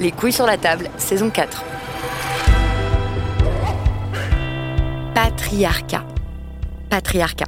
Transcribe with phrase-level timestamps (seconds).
[0.00, 1.64] Les couilles sur la table, saison 4.
[5.12, 6.04] Patriarcat.
[6.88, 7.46] Patriarcat.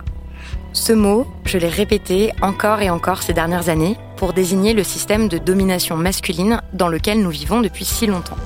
[0.73, 5.29] Ce mot, je l'ai répété encore et encore ces dernières années pour désigner le système
[5.29, 8.39] de domination masculine dans lequel nous vivons depuis si longtemps.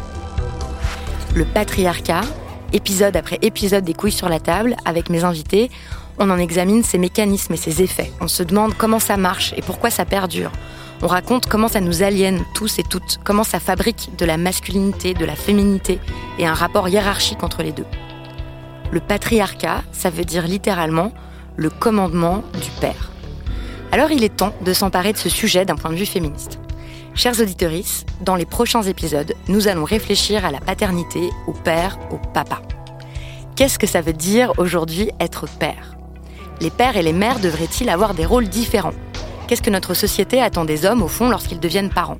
[1.34, 2.20] Le patriarcat,
[2.74, 5.70] épisode après épisode des couilles sur la table, avec mes invités,
[6.18, 8.12] on en examine ses mécanismes et ses effets.
[8.20, 10.52] On se demande comment ça marche et pourquoi ça perdure.
[11.04, 15.12] On raconte comment ça nous aliène tous et toutes, comment ça fabrique de la masculinité,
[15.12, 15.98] de la féminité
[16.38, 17.84] et un rapport hiérarchique entre les deux.
[18.90, 21.12] Le patriarcat, ça veut dire littéralement
[21.56, 23.10] le commandement du père.
[23.92, 26.58] Alors il est temps de s'emparer de ce sujet d'un point de vue féministe.
[27.14, 27.72] Chers auditeurs,
[28.22, 32.62] dans les prochains épisodes, nous allons réfléchir à la paternité, au père, au papa.
[33.56, 35.96] Qu'est-ce que ça veut dire aujourd'hui être père?
[36.62, 38.94] Les pères et les mères devraient-ils avoir des rôles différents?
[39.46, 42.18] Qu'est-ce que notre société attend des hommes au fond lorsqu'ils deviennent parents?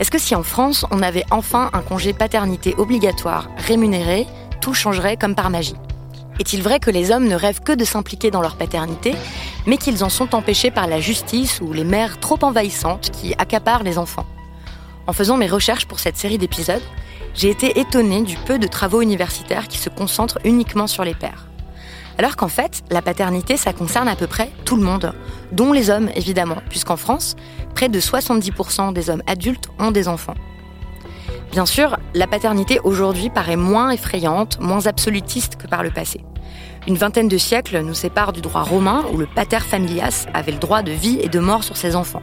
[0.00, 4.26] Est-ce que si en France on avait enfin un congé paternité obligatoire, rémunéré,
[4.60, 5.76] tout changerait comme par magie?
[6.40, 9.14] Est-il vrai que les hommes ne rêvent que de s'impliquer dans leur paternité,
[9.66, 13.84] mais qu'ils en sont empêchés par la justice ou les mères trop envahissantes qui accaparent
[13.84, 14.26] les enfants?
[15.06, 16.82] En faisant mes recherches pour cette série d'épisodes,
[17.34, 21.49] j'ai été étonnée du peu de travaux universitaires qui se concentrent uniquement sur les pères.
[22.20, 25.14] Alors qu'en fait, la paternité, ça concerne à peu près tout le monde,
[25.52, 27.34] dont les hommes évidemment, puisqu'en France,
[27.74, 30.34] près de 70% des hommes adultes ont des enfants.
[31.50, 36.20] Bien sûr, la paternité aujourd'hui paraît moins effrayante, moins absolutiste que par le passé.
[36.86, 40.58] Une vingtaine de siècles nous séparent du droit romain où le pater familias avait le
[40.58, 42.22] droit de vie et de mort sur ses enfants.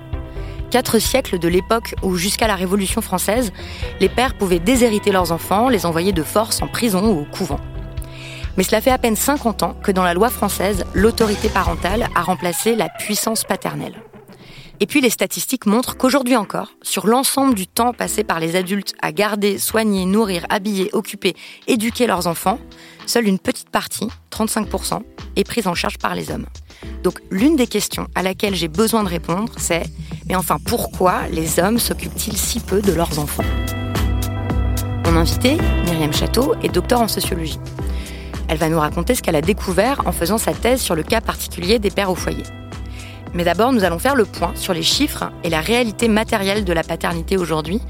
[0.70, 3.52] Quatre siècles de l'époque où, jusqu'à la Révolution française,
[4.00, 7.60] les pères pouvaient déshériter leurs enfants, les envoyer de force en prison ou au couvent.
[8.58, 12.22] Mais cela fait à peine 50 ans que dans la loi française, l'autorité parentale a
[12.22, 14.02] remplacé la puissance paternelle.
[14.80, 18.94] Et puis les statistiques montrent qu'aujourd'hui encore, sur l'ensemble du temps passé par les adultes
[19.02, 21.36] à garder, soigner, nourrir, habiller, occuper,
[21.68, 22.60] éduquer leurs enfants,
[23.08, 25.02] seule une petite partie, 35%,
[25.36, 26.46] est prise en charge par les hommes.
[27.04, 29.84] Donc l'une des questions à laquelle j'ai besoin de répondre, c'est
[30.28, 33.44] mais enfin pourquoi les hommes s'occupent-ils si peu de leurs enfants?
[35.06, 37.60] Mon invité, Myriam Château, est docteur en sociologie.
[38.48, 41.22] Elle va nous raconter ce qu'elle a découvert en faisant sa thèse sur le cas
[41.22, 42.44] particulier des pères au foyer.
[43.34, 46.74] Mais d'abord, nous allons faire le point sur les chiffres et la réalité matérielle de
[46.74, 47.82] la paternité aujourd'hui,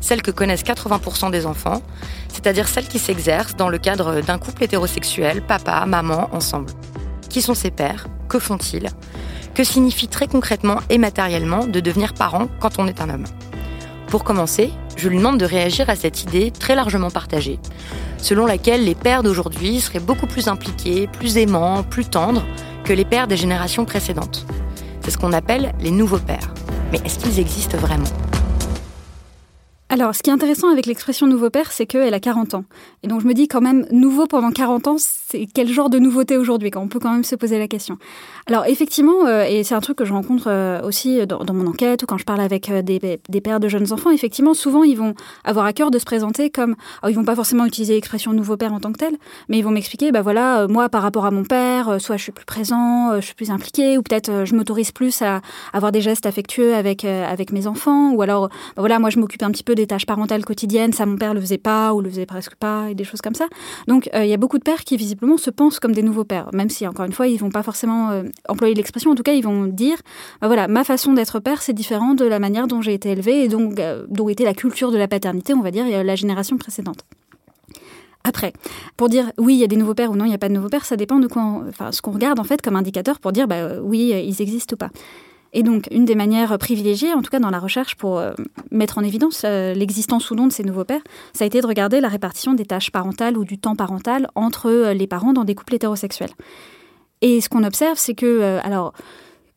[0.00, 1.80] celle que connaissent 80% des enfants,
[2.28, 6.72] c'est-à-dire celle qui s'exerce dans le cadre d'un couple hétérosexuel, papa, maman, ensemble.
[7.28, 8.08] Qui sont ces pères?
[8.28, 8.88] Que font-ils?
[9.54, 13.26] Que signifie très concrètement et matériellement de devenir parent quand on est un homme?
[14.08, 17.60] Pour commencer, je lui demande de réagir à cette idée très largement partagée,
[18.22, 22.44] selon laquelle les pères d'aujourd'hui seraient beaucoup plus impliqués, plus aimants, plus tendres
[22.84, 24.46] que les pères des générations précédentes.
[25.02, 26.52] C'est ce qu'on appelle les nouveaux pères.
[26.92, 28.04] Mais est-ce qu'ils existent vraiment?
[29.88, 32.64] Alors, ce qui est intéressant avec l'expression nouveau père, c'est qu'elle a 40 ans.
[33.02, 34.96] Et donc, je me dis quand même, nouveau pendant 40 ans,
[35.30, 37.98] c'est quel genre de nouveauté aujourd'hui On peut quand même se poser la question.
[38.46, 42.02] Alors effectivement, euh, et c'est un truc que je rencontre euh, aussi dans, mon enquête
[42.02, 45.14] ou quand je parle avec euh, des, pères de jeunes enfants, effectivement, souvent ils vont
[45.44, 48.56] avoir à cœur de se présenter comme, alors, ils vont pas forcément utiliser l'expression nouveau
[48.56, 49.16] père en tant que tel,
[49.48, 52.32] mais ils vont m'expliquer, bah voilà, moi par rapport à mon père, soit je suis
[52.32, 55.40] plus présent, je suis plus impliqué, ou peut-être je m'autorise plus à
[55.72, 59.42] avoir des gestes affectueux avec avec mes enfants, ou alors, bah voilà, moi je m'occupe
[59.42, 62.10] un petit peu des tâches parentales quotidiennes, ça mon père le faisait pas ou le
[62.10, 63.46] faisait presque pas, et des choses comme ça.
[63.86, 66.50] Donc il y a beaucoup de pères qui visiblement se pensent comme des nouveaux pères,
[66.52, 69.10] même si encore une fois ils vont pas forcément euh, employer l'expression.
[69.10, 69.96] En tout cas, ils vont dire,
[70.40, 73.44] bah voilà, ma façon d'être père, c'est différent de la manière dont j'ai été élevé
[73.44, 76.56] et donc euh, dont était la culture de la paternité, on va dire, la génération
[76.58, 77.04] précédente.
[78.22, 78.52] Après,
[78.96, 80.48] pour dire oui, il y a des nouveaux pères ou non, il n'y a pas
[80.48, 83.18] de nouveaux pères, ça dépend de quoi, enfin, ce qu'on regarde en fait comme indicateur
[83.18, 84.90] pour dire bah, oui, ils existent ou pas.
[85.52, 88.32] Et donc, une des manières privilégiées, en tout cas dans la recherche pour euh,
[88.70, 91.02] mettre en évidence euh, l'existence ou non de ces nouveaux pères,
[91.32, 94.70] ça a été de regarder la répartition des tâches parentales ou du temps parental entre
[94.70, 96.30] euh, les parents dans des couples hétérosexuels.
[97.20, 98.94] Et ce qu'on observe, c'est que, alors,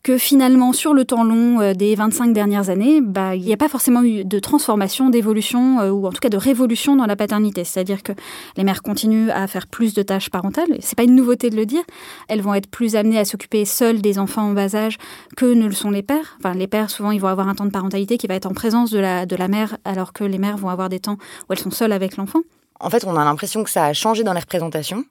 [0.03, 3.57] que finalement, sur le temps long euh, des 25 dernières années, bah, il n'y a
[3.57, 7.15] pas forcément eu de transformation, d'évolution, euh, ou en tout cas de révolution dans la
[7.15, 7.63] paternité.
[7.63, 8.11] C'est-à-dire que
[8.57, 10.77] les mères continuent à faire plus de tâches parentales.
[10.81, 11.83] C'est pas une nouveauté de le dire.
[12.27, 14.97] Elles vont être plus amenées à s'occuper seules des enfants en bas âge
[15.38, 16.35] que ne le sont les pères.
[16.39, 18.53] Enfin, les pères, souvent, ils vont avoir un temps de parentalité qui va être en
[18.53, 21.17] présence de la, de la mère, alors que les mères vont avoir des temps
[21.50, 22.41] où elles sont seules avec l'enfant.
[22.81, 25.05] En fait, on a l'impression que ça a changé dans les représentations,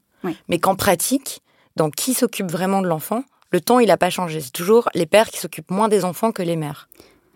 [0.48, 1.40] mais qu'en pratique,
[1.76, 4.40] dans qui s'occupe vraiment de l'enfant, le temps, il n'a pas changé.
[4.40, 6.88] C'est toujours les pères qui s'occupent moins des enfants que les mères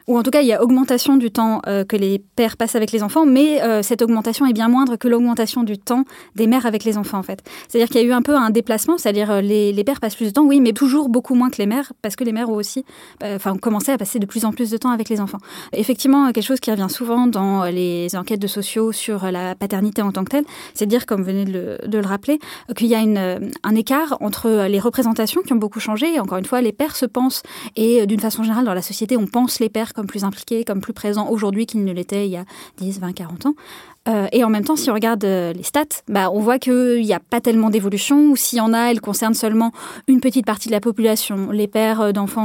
[0.06, 2.76] ou en tout cas il y a augmentation du temps euh, que les pères passent
[2.76, 6.04] avec les enfants, mais euh, cette augmentation est bien moindre que l'augmentation du temps
[6.34, 7.42] des mères avec les enfants en fait.
[7.68, 10.14] C'est-à-dire qu'il y a eu un peu un déplacement, c'est-à-dire euh, les, les, pères passent
[10.14, 12.50] plus de temps, oui, mais toujours beaucoup moins que les mères, parce que les mères
[12.50, 12.84] ont aussi,
[13.22, 15.38] enfin, commencé à passer de plus en plus de temps avec les enfants.
[15.72, 20.12] Effectivement, quelque chose qui revient souvent dans les enquêtes de sociaux sur la paternité en
[20.12, 20.44] tant que telle,
[20.74, 22.38] c'est de dire, comme vous venez de le, de le rappeler,
[22.76, 26.14] qu'il y a une, un écart entre les représentations qui ont beaucoup changé.
[26.14, 27.42] Et encore une fois, les pères se pensent,
[27.76, 30.80] et d'une façon générale dans la société, on pense les pères comme plus impliqués, comme
[30.80, 32.44] plus présents aujourd'hui qu'ils ne l'étaient il y a
[32.78, 33.54] 10, 20, 40 ans.
[34.08, 37.02] Euh, et en même temps, si on regarde euh, les stats, bah, on voit qu'il
[37.02, 39.72] n'y a pas tellement d'évolution, ou s'il y en a, elle concerne seulement
[40.06, 42.36] une petite partie de la population, les pères euh, d'enfants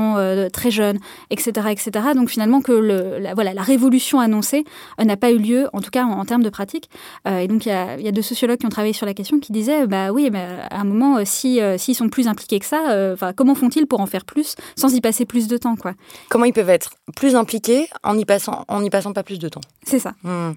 [0.52, 1.00] très jeunes,
[1.30, 1.92] etc., etc.
[2.16, 4.63] Donc finalement, que le, la, voilà, la révolution annoncée
[5.04, 6.90] n'a pas eu lieu, en tout cas en, termes de pratique.
[7.25, 9.40] et donc il y, a, y, a, deux sociologues qui ont travaillé sur la question
[9.40, 13.56] qui disaient, bah oui, à un moment, si s'ils sont plus impliqués que ça, comment
[13.56, 15.94] font-ils pour en faire plus sans y passer plus de temps, quoi?
[16.30, 19.50] Comment ils peuvent être plus impliqués en y passant, en y passant pas plus de
[19.50, 19.62] temps?
[19.84, 20.13] C'est ça.
[20.24, 20.54] Hmm.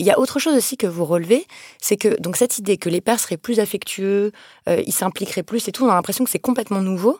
[0.00, 1.46] Il y a autre chose aussi que vous relevez,
[1.78, 4.32] c'est que donc cette idée que les pères seraient plus affectueux,
[4.66, 7.18] euh, ils s'impliqueraient plus et tout, on a l'impression que c'est complètement nouveau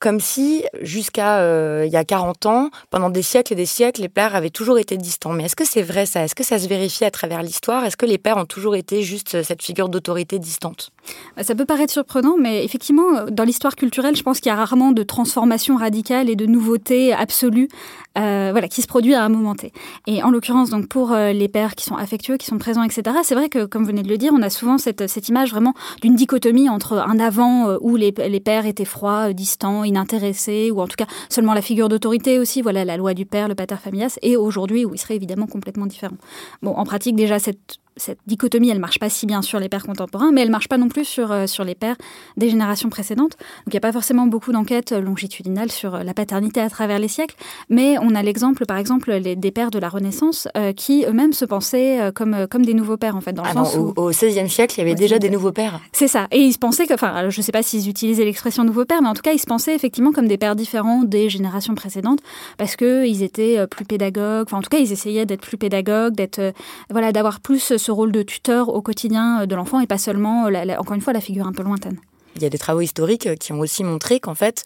[0.00, 4.00] comme si jusqu'à euh, il y a 40 ans, pendant des siècles et des siècles,
[4.00, 5.32] les pères avaient toujours été distants.
[5.32, 6.24] Mais est-ce que c'est vrai ça?
[6.24, 7.84] Est-ce que ça se vérifie à travers l'histoire?
[7.84, 10.90] Est-ce que les pères ont toujours été juste cette figure d'autorité distante?
[11.36, 14.56] Bah, Ça peut paraître surprenant, mais effectivement, dans l'histoire culturelle, je pense qu'il y a
[14.56, 17.68] rarement de transformation radicale et de nouveauté absolue
[18.16, 19.72] euh, voilà, qui se produit à un moment T.
[20.06, 23.16] Et en l'occurrence, donc pour euh, les pères qui sont affectueux, qui sont présents, etc.,
[23.22, 25.50] c'est vrai que, comme vous venez de le dire, on a souvent cette, cette image
[25.50, 30.80] vraiment d'une dichotomie entre un avant où les, les pères étaient froids, distants, inintéressé, ou
[30.80, 33.76] en tout cas seulement la figure d'autorité aussi, voilà la loi du père, le pater
[33.76, 36.16] familias, et aujourd'hui où il serait évidemment complètement différent.
[36.62, 39.84] Bon, en pratique déjà cette cette dichotomie, elle marche pas si bien sur les pères
[39.84, 41.96] contemporains, mais elle marche pas non plus sur, euh, sur les pères
[42.36, 43.36] des générations précédentes.
[43.38, 46.98] Donc il n'y a pas forcément beaucoup d'enquêtes longitudinales sur euh, la paternité à travers
[46.98, 47.36] les siècles,
[47.68, 51.32] mais on a l'exemple, par exemple, les, des pères de la Renaissance euh, qui eux-mêmes
[51.32, 53.92] se pensaient comme, comme des nouveaux pères, en fait, dans le ah sens où...
[53.96, 55.80] Au XVIe siècle, il y avait déjà des nouveaux pères.
[55.92, 56.26] C'est ça.
[56.30, 59.08] Et ils se pensaient que, enfin, je sais pas s'ils utilisaient l'expression nouveau père, mais
[59.08, 62.20] en tout cas, ils se pensaient effectivement comme des pères différents des générations précédentes,
[62.58, 66.52] parce qu'ils étaient plus pédagogues, enfin, en tout cas, ils essayaient d'être plus pédagogues, d'être,
[66.90, 70.46] voilà, d'avoir plus ce rôle de tuteur au quotidien euh, de l'enfant et pas seulement,
[70.46, 71.98] euh, encore une fois, la figure un peu lointaine.
[72.36, 74.64] Il y a des travaux historiques euh, qui ont aussi montré qu'en fait,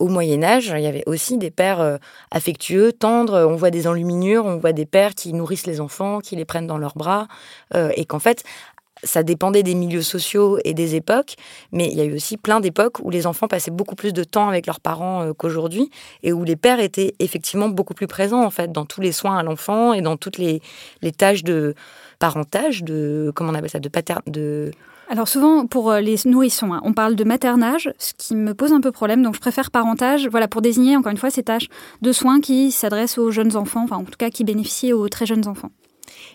[0.00, 1.98] au Moyen Âge, il y avait aussi des pères
[2.30, 3.46] affectueux, tendres.
[3.48, 6.66] On voit des enluminures, on voit des pères qui nourrissent les enfants, qui les prennent
[6.66, 7.26] dans leurs bras,
[7.74, 8.44] et qu'en fait,
[9.02, 11.36] ça dépendait des milieux sociaux et des époques,
[11.72, 14.24] mais il y a eu aussi plein d'époques où les enfants passaient beaucoup plus de
[14.24, 15.88] temps avec leurs parents qu'aujourd'hui,
[16.22, 19.38] et où les pères étaient effectivement beaucoup plus présents en fait dans tous les soins
[19.38, 20.60] à l'enfant et dans toutes les,
[21.00, 21.74] les tâches de
[22.22, 24.70] parentage, de comment on appelle ça, de pater, de
[25.08, 28.72] alors souvent pour euh, les nourrissons, hein, on parle de maternage, ce qui me pose
[28.72, 31.66] un peu problème, donc je préfère parentage, voilà pour désigner encore une fois ces tâches
[32.00, 35.26] de soins qui s'adressent aux jeunes enfants, enfin en tout cas qui bénéficient aux très
[35.26, 35.72] jeunes enfants.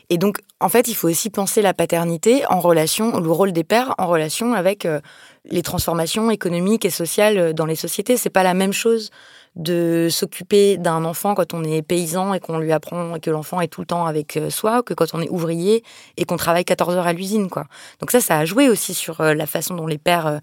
[0.09, 3.63] Et donc en fait il faut aussi penser la paternité en relation, le rôle des
[3.63, 4.99] pères en relation avec euh,
[5.45, 8.17] les transformations économiques et sociales dans les sociétés.
[8.17, 9.09] C'est pas la même chose
[9.57, 13.67] de s'occuper d'un enfant quand on est paysan et qu'on lui apprend que l'enfant est
[13.67, 15.83] tout le temps avec euh, soi que quand on est ouvrier
[16.15, 17.65] et qu'on travaille 14 heures à l'usine, quoi.
[17.99, 20.37] Donc ça, ça a joué aussi sur euh, la façon dont les pères euh,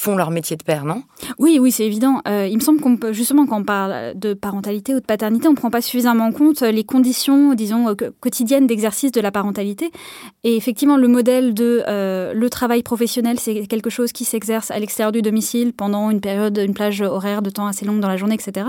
[0.00, 1.02] font leur métier de père, non?
[1.38, 2.22] Oui, oui, c'est évident.
[2.26, 5.50] Euh, il me semble qu'on justement, quand on parle de parentalité ou de paternité, on
[5.50, 9.90] ne prend pas suffisamment en compte les conditions, disons, quotidiennes d'exercice de la parentalité.
[10.42, 14.78] Et effectivement, le modèle de euh, le travail professionnel, c'est quelque chose qui s'exerce à
[14.78, 18.16] l'extérieur du domicile pendant une période, une plage horaire de temps assez longue dans la
[18.16, 18.68] journée, etc.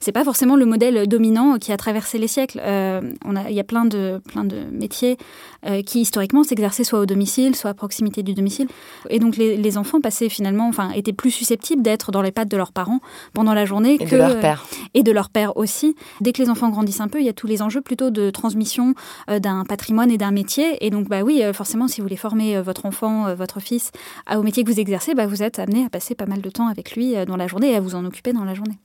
[0.00, 2.58] C'est pas forcément le modèle dominant qui a traversé les siècles.
[2.64, 3.02] Euh,
[3.50, 5.18] il y a plein de, plein de métiers
[5.84, 8.66] qui historiquement s'exerçaient soit au domicile, soit à proximité du domicile.
[9.10, 12.56] Et donc les enfants passaient finalement enfin, étaient plus susceptibles d'être dans les pattes de
[12.56, 13.00] leurs parents
[13.32, 14.64] pendant la journée et que de leur père.
[14.94, 15.94] Et de leur père aussi.
[16.20, 18.30] Dès que les enfants grandissent un peu, il y a tous les enjeux plutôt de
[18.30, 18.94] transmission
[19.28, 20.84] euh, d'un patrimoine et d'un métier.
[20.84, 23.90] Et donc, bah oui, euh, forcément, si vous voulez former euh, votre enfant, votre fils
[24.34, 26.68] au métier que vous exercez, bah, vous êtes amené à passer pas mal de temps
[26.68, 28.78] avec lui dans la journée et à vous en occuper dans la journée.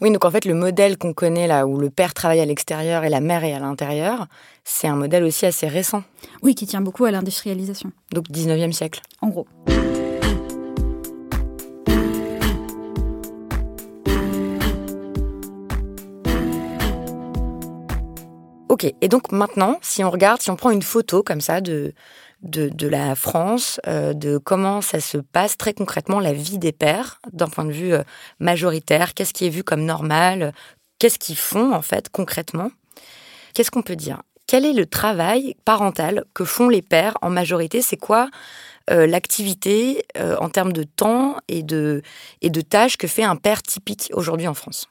[0.00, 3.04] Oui, donc en fait, le modèle qu'on connaît là, où le père travaille à l'extérieur
[3.04, 4.26] et la mère est à l'intérieur,
[4.64, 6.02] c'est un modèle aussi assez récent.
[6.42, 7.92] Oui, qui tient beaucoup à l'industrialisation.
[8.12, 9.02] Donc 19e siècle.
[9.20, 9.46] En gros.
[18.70, 21.92] Ok, et donc maintenant, si on regarde, si on prend une photo comme ça de,
[22.42, 27.20] de, la France, euh, de comment ça se passe très concrètement la vie des pères
[27.32, 28.04] d'un point de vue euh,
[28.38, 30.52] majoritaire, qu'est-ce qui est vu comme normal,
[31.00, 32.70] qu'est-ce qu'ils font en fait concrètement,
[33.54, 34.22] qu'est-ce qu'on peut dire?
[34.46, 37.82] Quel est le travail parental que font les pères en majorité?
[37.82, 38.30] C'est quoi
[38.88, 42.02] euh, l'activité en termes de temps et de,
[42.40, 44.86] et de tâches que fait un père typique aujourd'hui en France?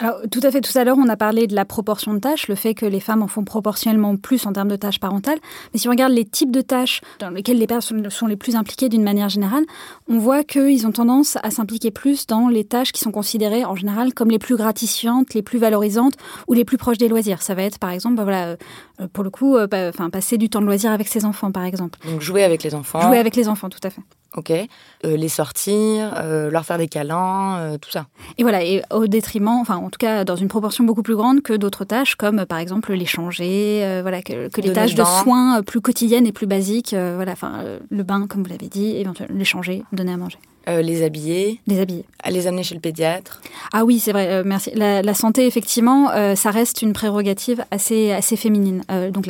[0.00, 0.60] Alors, tout à fait.
[0.60, 3.00] Tout à l'heure, on a parlé de la proportion de tâches, le fait que les
[3.00, 5.38] femmes en font proportionnellement plus en termes de tâches parentales.
[5.72, 8.56] Mais si on regarde les types de tâches dans lesquelles les pères sont, les plus
[8.56, 9.64] impliqués d'une manière générale,
[10.08, 13.76] on voit qu'ils ont tendance à s'impliquer plus dans les tâches qui sont considérées en
[13.76, 16.14] général comme les plus gratifiantes, les plus valorisantes
[16.48, 17.42] ou les plus proches des loisirs.
[17.42, 18.56] Ça va être, par exemple, bah, voilà,
[19.00, 21.64] euh, pour le coup, euh, bah, passer du temps de loisir avec ses enfants, par
[21.64, 21.98] exemple.
[22.06, 23.00] Donc jouer avec les enfants.
[23.00, 24.02] Jouer avec les enfants, tout à fait.
[24.36, 24.50] Ok.
[24.50, 28.06] Euh, les sortir, euh, leur faire des câlins, euh, tout ça.
[28.36, 31.42] Et voilà, et au détriment, enfin en tout cas dans une proportion beaucoup plus grande
[31.42, 35.80] que d'autres tâches, comme par exemple les changer, voilà, que, les tâches de soins plus
[35.80, 39.84] quotidiennes et plus basiques, voilà, enfin le bain, comme vous l'avez dit, éventuellement les changer,
[39.92, 40.38] donner à manger.
[40.68, 41.60] Euh, les habiller.
[41.66, 42.04] Les habiller.
[42.30, 43.42] Les amener chez le pédiatre.
[43.72, 44.70] Ah oui, c'est vrai, euh, merci.
[44.74, 48.82] La, santé, effectivement, euh, ça reste une prérogative assez, assez féminine.
[49.12, 49.26] donc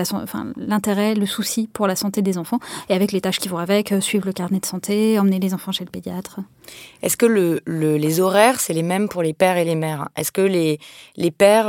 [0.57, 3.93] l'intérêt, le souci pour la santé des enfants, et avec les tâches qui vont avec,
[4.01, 6.39] suivre le carnet de santé, emmener les enfants chez le pédiatre.
[7.03, 10.09] Est-ce que le, les horaires, c'est les mêmes pour les pères et les mères?
[10.17, 10.79] Est-ce que les,
[11.17, 11.67] les pères,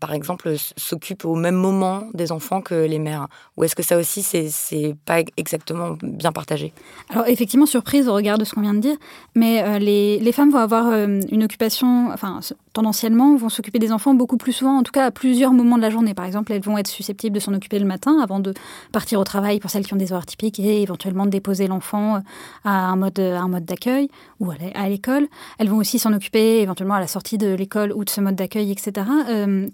[0.00, 3.28] par exemple, s'occupent au même moment des enfants que les mères?
[3.56, 6.72] Ou est-ce que ça aussi, c'est pas exactement bien partagé?
[7.10, 8.97] Alors effectivement, surprise au regard de ce qu'on vient de dire,
[9.34, 12.40] mais euh, les, femmes vont avoir euh, une occupation, enfin,
[12.72, 15.82] tendanciellement, vont s'occuper des enfants beaucoup plus souvent, en tout cas à plusieurs moments de
[15.82, 16.14] la journée.
[16.14, 18.52] Par exemple, elles vont être susceptibles de s'en occuper le matin avant de
[18.92, 22.16] partir au travail pour celles qui ont des horaires typiques et éventuellement de déposer l'enfant
[22.16, 22.18] euh,
[22.64, 24.08] à un mode, un mode d'accueil
[24.40, 25.28] ou à l'école.
[25.58, 28.34] Elles vont aussi s'en occuper éventuellement à la sortie de l'école ou de ce mode
[28.34, 29.06] d'accueil, etc.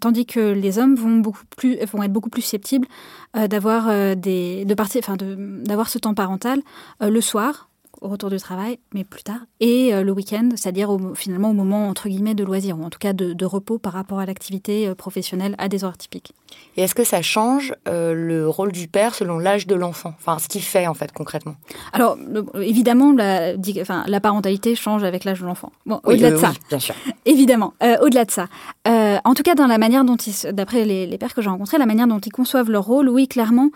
[0.00, 2.87] tandis que les hommes vont, beaucoup plus, vont être beaucoup plus susceptibles
[3.35, 6.61] d'avoir de d'avoir ce temps parental
[7.00, 7.69] le soir
[8.04, 11.88] au retour du travail, mais plus tard, et euh, le week-end, c'est-à-dire finalement au moment
[11.88, 14.94] entre guillemets de loisir, ou en tout cas de, repos par rapport à l'activité euh,
[14.94, 16.32] professionnelle à des horaires typiques.
[16.76, 20.14] Et est-ce que ça change euh, le rôle du père selon l'âge de l'enfant?
[20.18, 21.56] Enfin, ce qu'il fait en fait concrètement
[21.92, 22.18] Alors,
[22.61, 25.73] évidemment, la, enfin, la parentalité change avec l'âge de l'enfant.
[25.87, 26.52] Bon, au-delà de ça.
[26.68, 26.94] bien sûr.
[27.25, 28.46] Évidemment, au-delà de ça.
[28.87, 30.16] en tout cas, dans la manière dont
[30.52, 33.28] d'après les, les pères que j'ai rencontrés, la manière dont ils conçoivent leur rôle, oui,
[33.28, 33.70] clairement,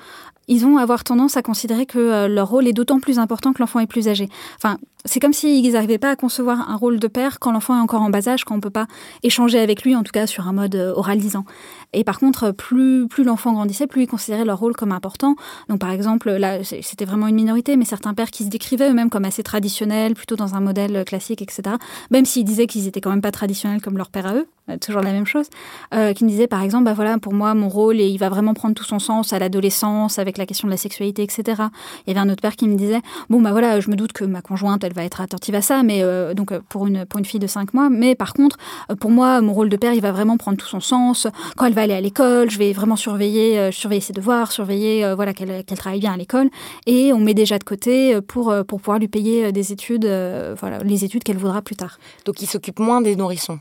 [0.48, 3.60] ils vont avoir tendance à considérer que euh, leur rôle est d'autant plus important que
[3.60, 4.28] l'enfant est plus âgé.
[4.56, 7.80] Enfin, c'est comme s'ils n'arrivaient pas à concevoir un rôle de père quand l'enfant est
[7.80, 8.86] encore en bas âge, quand on ne peut pas
[9.22, 11.44] échanger avec lui, en tout cas sur un mode euh, oralisant.
[11.92, 15.36] Et par contre, plus, l'enfant grandissait, plus ils considéraient leur rôle comme important.
[15.68, 19.10] Donc par exemple, là, c'était vraiment une minorité, mais certains pères qui se décrivaient eux-mêmes
[19.10, 21.76] comme assez traditionnels, plutôt dans un modèle classique, etc.
[22.10, 24.76] Même s'ils disaient qu'ils étaient quand même pas traditionnels comme leur père à eux, euh,
[24.76, 25.46] toujours la même chose,
[25.94, 28.54] euh, qui me disaient par exemple, bah voilà, pour moi, mon rôle, il va vraiment
[28.54, 31.62] prendre tout son sens à l'adolescence, avec la question de la sexualité, etc.
[32.06, 34.12] Il y avait un autre père qui me disait, bon bah voilà, je me doute
[34.12, 37.18] que ma conjointe, elle va être attentive à ça, mais euh, donc pour une pour
[37.18, 38.58] une fille de 5 mois, mais par contre,
[39.00, 41.26] pour moi, mon rôle de père, il va vraiment prendre tout son sens
[41.56, 45.04] quand elle va aller à l'école, je vais vraiment surveiller, euh, surveiller ses devoirs, surveiller
[45.04, 46.50] euh, voilà qu'elle travaille bien à l'école,
[46.86, 50.06] et on met déjà de côté euh, pour pour pouvoir lui payer des études,
[50.58, 51.98] voilà les études qu'elle voudra plus tard.
[52.24, 53.60] Donc il s'occupe moins des nourrissons.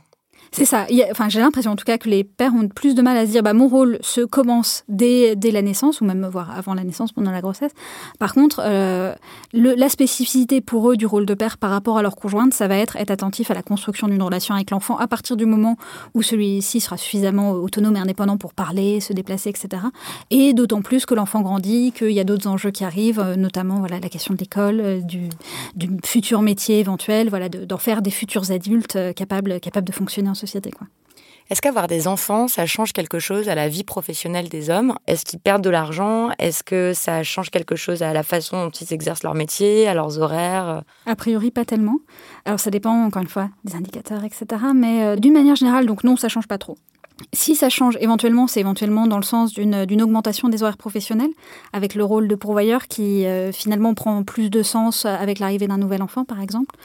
[0.51, 0.85] C'est ça.
[1.11, 3.31] enfin, j'ai l'impression en tout cas que les pères ont plus de mal à se
[3.31, 7.11] dire bah, mon rôle se commence dès, la naissance, ou même voire avant la naissance,
[7.11, 7.71] pendant la grossesse.
[8.19, 9.13] Par contre, euh,
[9.53, 12.77] la spécificité pour eux du rôle de père par rapport à leur conjointe, ça va
[12.77, 15.77] être être attentif à la construction d'une relation avec l'enfant à partir du moment
[16.13, 19.83] où celui-ci sera suffisamment autonome et indépendant pour parler, se déplacer, etc.
[20.29, 23.85] Et d'autant plus que l'enfant grandit, qu'il y a d'autres enjeux qui arrivent, euh, notamment
[23.87, 25.29] la question de l'école, euh, du,
[26.03, 30.71] futur métier éventuel, voilà, d'en faire des futurs adultes capables, de fonctionner société.
[30.71, 30.87] Quoi.
[31.49, 34.95] Est-ce qu'avoir des enfants, ça change quelque chose à la vie professionnelle des hommes?
[35.07, 36.29] Est-ce qu'ils perdent de l'argent?
[36.39, 39.93] Est-ce que ça change quelque chose à la façon dont ils exercent leur métier, à
[39.93, 40.83] leurs horaires?
[41.05, 41.99] A priori, pas tellement.
[42.43, 44.45] Alors ça dépend, encore une fois, des indicateurs, etc.
[44.75, 46.77] Mais euh, d'une manière générale, donc non, ça change pas trop.
[47.33, 51.31] Si ça change éventuellement, c'est éventuellement dans le sens d'une augmentation des horaires professionnels,
[51.71, 55.77] avec le rôle de pourvoyeur qui euh, finalement prend plus de sens avec l'arrivée d'un
[55.77, 56.75] nouvel enfant, par exemple.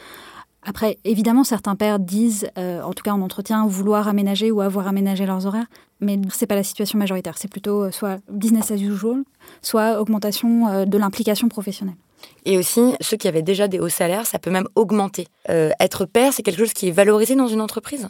[0.65, 4.87] Après, évidemment, certains pères disent, euh, en tout cas en entretien, vouloir aménager ou avoir
[4.87, 5.67] aménagé leurs horaires,
[6.01, 7.37] mais c'est pas la situation majoritaire.
[7.37, 9.25] C'est plutôt euh, soit business as usual,
[9.61, 11.97] soit augmentation euh, de l'implication professionnelle.
[12.45, 15.27] Et aussi, ceux qui avaient déjà des hauts salaires, ça peut même augmenter.
[15.49, 18.09] être père, c'est quelque chose qui est valorisé dans une entreprise?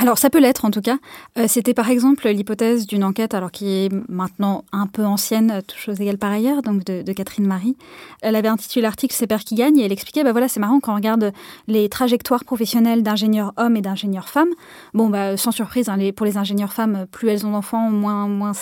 [0.00, 0.96] Alors ça peut l'être en tout cas.
[1.38, 5.78] Euh, c'était par exemple l'hypothèse d'une enquête, alors qui est maintenant un peu ancienne, toute
[5.78, 7.76] chose égale par ailleurs, donc de, Catherine Marie.
[8.22, 10.78] Elle avait intitulé l'article C'est père qui gagne et elle expliquait, bah voilà, c'est marrant
[10.78, 11.32] quand on regarde
[11.66, 14.50] les trajectoires professionnelles d'ingénieurs hommes et d'ingénieurs femmes.
[14.94, 18.52] Bon, bah sans surprise, hein, pour les ingénieurs femmes, plus elles ont d'enfants, moins, moins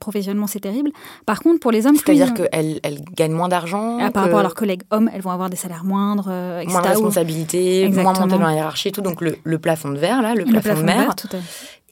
[0.00, 0.92] professionnellement c'est terrible.
[1.26, 3.98] Par contre, pour les hommes, c'est-à-dire qu'elles elles gagnent moins d'argent.
[4.00, 6.80] Ah, par rapport à leurs collègues hommes, elles vont avoir des salaires moindres, euh, Moins
[6.80, 9.02] de responsabilités, moins monter dans la hiérarchie et tout.
[9.02, 10.85] Donc le, le plafond de verre là, le, plafond, de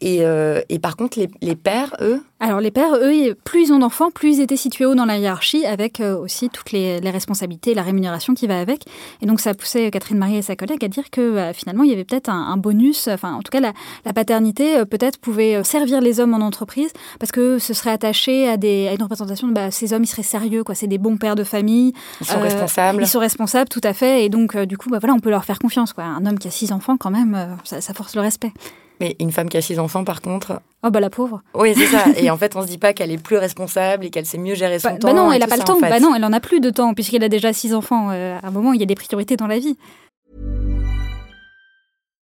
[0.01, 3.73] et, euh, et, par contre, les, les, pères, eux Alors les pères, eux, plus ils
[3.73, 7.01] ont d'enfants, plus ils étaient situés haut dans la hiérarchie, avec euh, aussi toutes les,
[7.01, 8.85] les, responsabilités, la rémunération qui va avec.
[9.23, 11.85] Et donc ça a poussé Catherine Marie et sa collègue à dire que euh, finalement,
[11.85, 13.73] il y avait peut-être un, bonus, enfin en tout cas la,
[14.05, 18.57] la paternité peut-être pouvait servir les hommes en entreprise, parce que ce serait attaché à,
[18.57, 20.75] des, à une représentation de bah, ces hommes, ils seraient sérieux, quoi.
[20.75, 21.93] c'est des bons pères de famille.
[22.21, 23.03] Ils sont responsables.
[23.03, 24.25] Ils sont responsables, tout à fait.
[24.25, 25.93] Et donc du coup, bah, voilà, on peut leur faire confiance.
[25.93, 26.05] Quoi.
[26.05, 28.53] Un homme qui a six enfants, quand même, ça, ça force le respect.
[29.01, 30.61] Mais une femme qui a six enfants, par contre.
[30.85, 31.43] Oh, bah la pauvre.
[31.55, 32.05] Oui, c'est ça.
[32.17, 34.55] Et en fait, on se dit pas qu'elle est plus responsable et qu'elle sait mieux
[34.55, 35.09] gérer son bah, temps.
[35.09, 35.81] Bah non, elle a pas le temps.
[35.81, 38.11] Bah non, elle en a plus de temps, puisqu'elle a déjà six enfants.
[38.11, 39.77] Euh, à un moment, il y a des priorités dans la vie.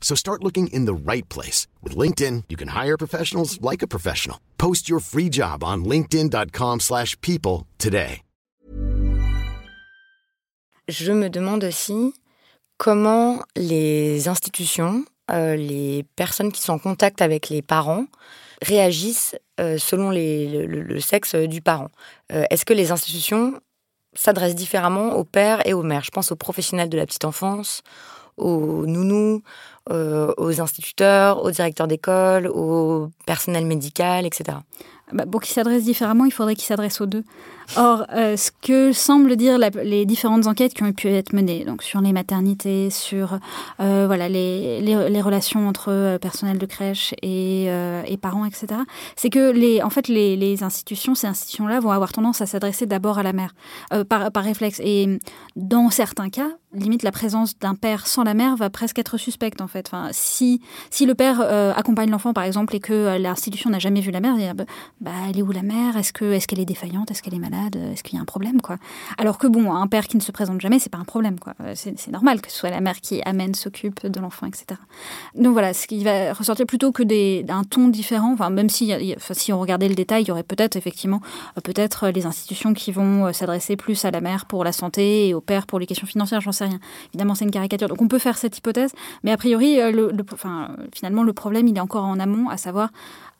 [0.00, 1.66] So start looking in the right place.
[1.82, 4.38] With LinkedIn, you can hire professionals like a professional.
[4.56, 8.22] Post your free job on linkedin.com slash people today.
[10.88, 12.14] Je me demande aussi
[12.78, 18.06] comment les institutions, euh, les personnes qui sont en contact avec les parents,
[18.62, 21.90] réagissent euh, selon le, sexe du parent.
[22.32, 23.60] Euh, Est-ce que les institutions
[24.14, 26.04] s'adressent différemment aux pères et aux mères?
[26.04, 27.82] Je pense aux professionnels de la petite enfance,
[28.36, 29.40] aux nounous, euh,
[29.90, 34.58] aux instituteurs, aux directeurs d'école, au personnel médical, etc.
[35.12, 37.24] Bah, pour qu'ils s'adressent différemment, il faudrait qu'ils s'adressent aux deux.
[37.76, 41.82] Or, euh, ce que semblent dire les différentes enquêtes qui ont pu être menées, donc
[41.82, 43.38] sur les maternités, sur
[43.80, 47.68] euh, voilà les, relations entre euh, personnel de crèche et,
[48.22, 48.80] parents, etc.,
[49.16, 53.18] c'est que les, en fait, les, institutions, ces institutions-là, vont avoir tendance à s'adresser d'abord
[53.18, 53.54] à la mère
[54.08, 54.80] par, par réflexe.
[54.82, 55.20] Et
[55.54, 59.60] dans certains cas, limite la présence d'un père sans la mère va presque être suspecte
[59.60, 59.86] en fait.
[59.86, 61.40] Enfin, si si le père
[61.76, 64.64] accompagne l'enfant par exemple et que l'institution n'a jamais vu la mère, dit,
[65.00, 65.96] bah elle est où la mère?
[65.96, 67.10] Est-ce est-ce qu'elle est défaillante?
[67.10, 67.76] Est-ce qu'elle est malade?
[67.76, 68.78] Est-ce qu'il y a un problème quoi?
[69.16, 71.54] Alors que bon, un père qui ne se présente jamais, c'est pas un problème quoi.
[71.60, 74.80] Euh, c'est normal que ce soit la mère qui amène, s'occupe de l'enfant, etc.
[75.34, 77.02] Donc voilà, ce qui va ressortir plutôt que
[77.42, 78.32] d'un ton différent.
[78.32, 78.92] Enfin, même si,
[79.32, 81.20] si on regardait le détail, il y aurait peut-être effectivement
[81.56, 85.28] euh, peut-être les institutions qui vont euh, s'adresser plus à la mère pour la santé
[85.28, 86.40] et au père pour les questions financières.
[86.40, 86.80] J'en sais rien.
[87.10, 87.88] Évidemment, c'est une caricature.
[87.88, 91.76] Donc on peut faire cette hypothèse, mais a priori, le, enfin, finalement, le problème il
[91.76, 92.90] est encore en amont, à savoir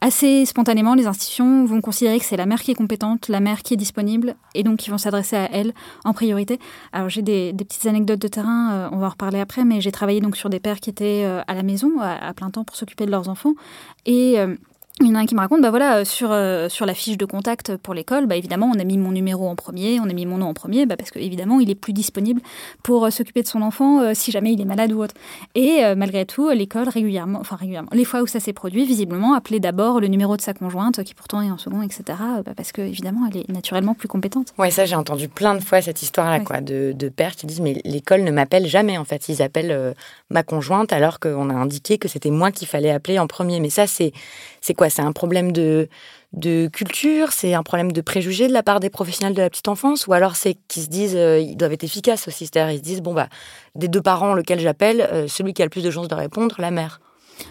[0.01, 3.63] assez spontanément, les institutions vont considérer que c'est la mère qui est compétente, la mère
[3.63, 5.73] qui est disponible, et donc ils vont s'adresser à elle
[6.05, 6.59] en priorité.
[6.93, 9.93] Alors j'ai des, petites anecdotes de terrain, euh, on va en reparler après, mais j'ai
[9.93, 12.77] travaillé donc sur des pères qui étaient euh, à la maison à, plein temps pour
[12.77, 13.55] s'occuper de leurs enfants,
[14.07, 14.55] et euh,
[15.01, 17.17] il y en a un qui me raconte, bah voilà, sur, euh, sur la fiche
[17.17, 20.13] de contact pour l'école, bah évidemment, on a mis mon numéro en premier, on a
[20.13, 22.41] mis mon nom en premier, bah parce que évidemment, il est plus disponible
[22.83, 25.15] pour euh, s'occuper de son enfant euh, si jamais il est malade ou autre.
[25.55, 29.61] Et malgré tout, l'école régulièrement, enfin régulièrement, les fois où ça s'est produit, visiblement, appelait
[29.61, 32.03] d'abord le numéro de sa conjointe, qui pourtant est en second, etc.
[32.45, 34.53] Bah parce que évidemment, elle est naturellement plus compétente.
[34.59, 37.61] Ouais, ça j'ai entendu plein de fois cette histoire-là, quoi, de, de, pères qui disent
[37.61, 39.95] mais l'école ne m'appelle jamais en fait, ils appellent
[40.31, 43.61] ma conjointe alors qu'on a indiqué que c'était moi qu'il fallait appeler en premier.
[43.61, 44.13] Mais ça c'est
[44.61, 44.88] c'est quoi?
[44.91, 45.89] C'est un problème de,
[46.73, 50.07] culture C'est un problème de préjugés de la part des professionnels de la petite enfance
[50.07, 52.83] Ou alors c'est qu'ils se disent, euh, ils doivent être efficaces aussi C'est-à-dire, ils se
[52.83, 53.29] disent, bon, bah,
[53.75, 56.55] des deux parents, lequel j'appelle, euh, celui qui a le plus de chances de répondre,
[56.59, 57.01] la mère.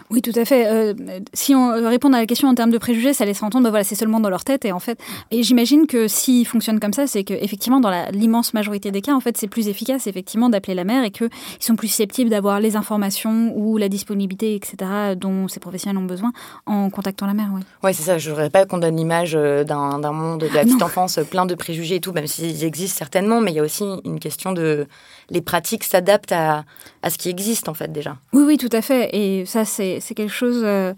[0.09, 0.67] Oui, tout à fait.
[0.67, 0.93] Euh,
[1.33, 3.83] si on répond à la question en termes de préjugés, ça laisse entendre, bah voilà,
[3.83, 4.63] c'est seulement dans leur tête.
[4.63, 4.97] Et en fait,
[5.31, 9.19] et j'imagine que s'ils fonctionnent comme ça, c'est qu'effectivement, dans l'immense majorité des cas, en
[9.19, 12.77] fait, c'est plus efficace, effectivement, d'appeler la mère et qu'ils sont plus susceptibles d'avoir les
[12.77, 14.77] informations ou la disponibilité, etc.,
[15.17, 16.31] dont ces professionnels ont besoin
[16.65, 17.49] en contactant la mère.
[17.53, 18.17] Oui, ouais, c'est ça.
[18.17, 21.45] Je ne voudrais pas qu'on donne l'image euh, d'un monde de la petite enfance plein
[21.45, 24.53] de préjugés et tout, même s'ils existent certainement, mais il y a aussi une question
[24.53, 24.87] de
[25.29, 26.63] les pratiques s'adaptent à,
[27.03, 28.15] à ce qui existe, en fait, déjà.
[28.31, 29.09] Oui, oui, tout à fait.
[29.11, 30.93] Et ça, c'est quelque chose euh,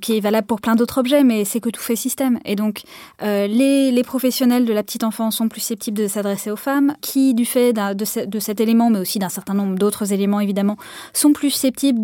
[0.00, 2.38] qui est valable pour plein d'autres objets, mais c'est que tout fait système.
[2.44, 2.82] Et donc,
[3.22, 7.34] euh, les, professionnels de la petite enfance sont plus susceptibles de s'adresser aux femmes, qui,
[7.34, 10.76] du fait de, de, cet élément, mais aussi d'un certain nombre d'autres éléments, évidemment,
[11.12, 12.02] sont plus susceptibles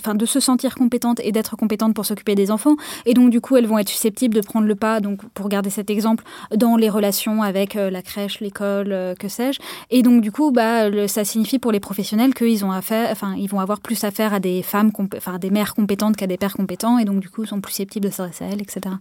[0.00, 2.74] enfin, de se sentir compétentes et d'être compétentes pour s'occuper des enfants.
[3.06, 5.70] Et donc, du coup, elles vont être susceptibles de prendre le pas, donc, pour garder
[5.70, 9.60] cet exemple, dans les relations avec euh, la crèche, l'école, que sais-je.
[9.90, 13.60] Et donc, du coup, bah, ça signifie pour les professionnels qu'ils ont affaire, ils vont
[13.60, 17.04] avoir plus affaire à des femmes, enfin, des mères compétentes qu'à des pères compétents et
[17.04, 18.96] donc du coup sont plus susceptibles de s'adresser à elles, etc.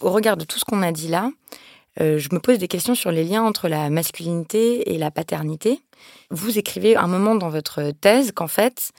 [0.00, 1.30] Au regard de tout ce qu'on a dit là,
[2.00, 5.80] euh, je me pose des questions sur les liens entre la masculinité et la paternité.
[6.30, 8.90] Vous écrivez un moment dans votre thèse qu'en fait,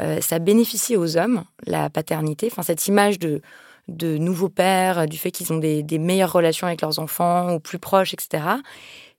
[0.00, 3.40] euh, ça bénéficie aux hommes, la paternité, enfin cette image de,
[3.88, 7.60] de nouveaux pères, du fait qu'ils ont des, des, meilleures relations avec leurs enfants ou
[7.60, 8.44] plus proches, etc.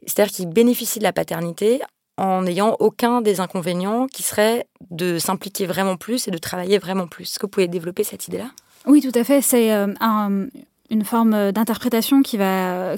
[0.05, 1.81] C'est-à-dire qu'ils bénéficient de la paternité
[2.17, 7.07] en n'ayant aucun des inconvénients qui serait de s'impliquer vraiment plus et de travailler vraiment
[7.07, 7.23] plus.
[7.23, 8.51] Est-ce que vous pouvez développer cette idée-là?
[8.85, 9.41] Oui, tout à fait.
[9.41, 9.87] C'est euh,
[10.89, 12.37] une forme d'interprétation qui,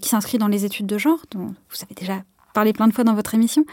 [0.01, 2.21] qui s'inscrit dans les études de genre, dont vous avez déjà
[2.55, 3.65] parlé plein de fois dans votre émission.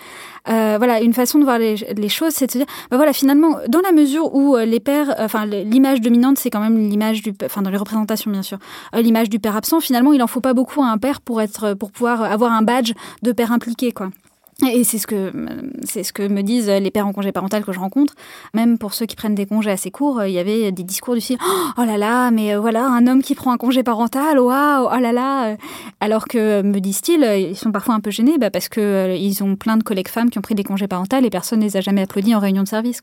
[0.49, 1.77] Euh, voilà, une façon de voir les,
[2.09, 5.15] choses, c'est de se dire, bah voilà, finalement, dans la mesure où euh, les pères,
[5.19, 8.59] enfin, l'image dominante, c'est quand même l'image du, enfin, dans les représentations, bien sûr,
[8.93, 9.81] l'image du père absent.
[9.81, 12.63] Finalement, il en faut pas beaucoup à un père pour être, pour pouvoir avoir un
[12.63, 14.11] badge de père impliqué, quoi.
[14.71, 15.33] Et c'est ce que
[15.83, 18.15] c'est ce que me disent les pères en congé parental que je rencontre.
[18.55, 21.21] Même pour ceux qui prennent des congés assez courts, il y avait des discours du
[21.21, 21.39] style
[21.77, 25.01] oh là là, mais euh, voilà un homme qui prend un congé parental, waouh, oh
[25.01, 25.57] là là.
[26.01, 29.43] Alors que me disent-ils, ils sont parfois un peu gênés bah, parce que euh, ils
[29.43, 31.77] ont plein de collègues femmes qui ont pris des congés parentaux et personne ne les
[31.77, 33.01] a jamais applaudis en réunion de service.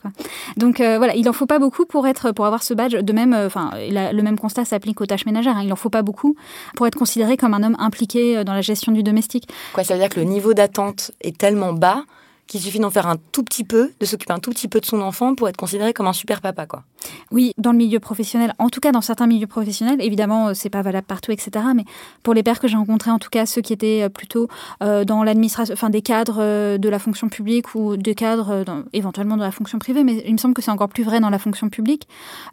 [0.57, 2.95] Donc euh, voilà, il en faut pas beaucoup pour être pour avoir ce badge.
[2.95, 5.57] De même, enfin le même constat s'applique aux tâches ménagères.
[5.57, 5.63] Hein.
[5.63, 6.35] Il en faut pas beaucoup
[6.75, 9.47] pour être considéré comme un homme impliqué dans la gestion du domestique.
[9.73, 12.03] Quoi, ça veut dire que le niveau d'attente est tellement bas
[12.49, 14.85] qu'il suffit d'en faire un tout petit peu, de s'occuper un tout petit peu de
[14.85, 16.83] son enfant pour être considéré comme un super papa, quoi.
[17.31, 20.69] Oui, dans le milieu professionnel, en tout cas dans certains milieux professionnels, évidemment, euh, c'est
[20.69, 21.63] pas valable partout, etc.
[21.75, 21.85] Mais
[22.23, 24.49] pour les pères que j'ai rencontrés, en tout cas ceux qui étaient euh, plutôt
[24.83, 29.43] euh, dans l'administration, enfin des cadres de la fonction publique ou des cadres éventuellement de
[29.43, 31.69] la fonction privée, mais il me semble que c'est encore plus vrai dans la fonction
[31.69, 32.07] publique.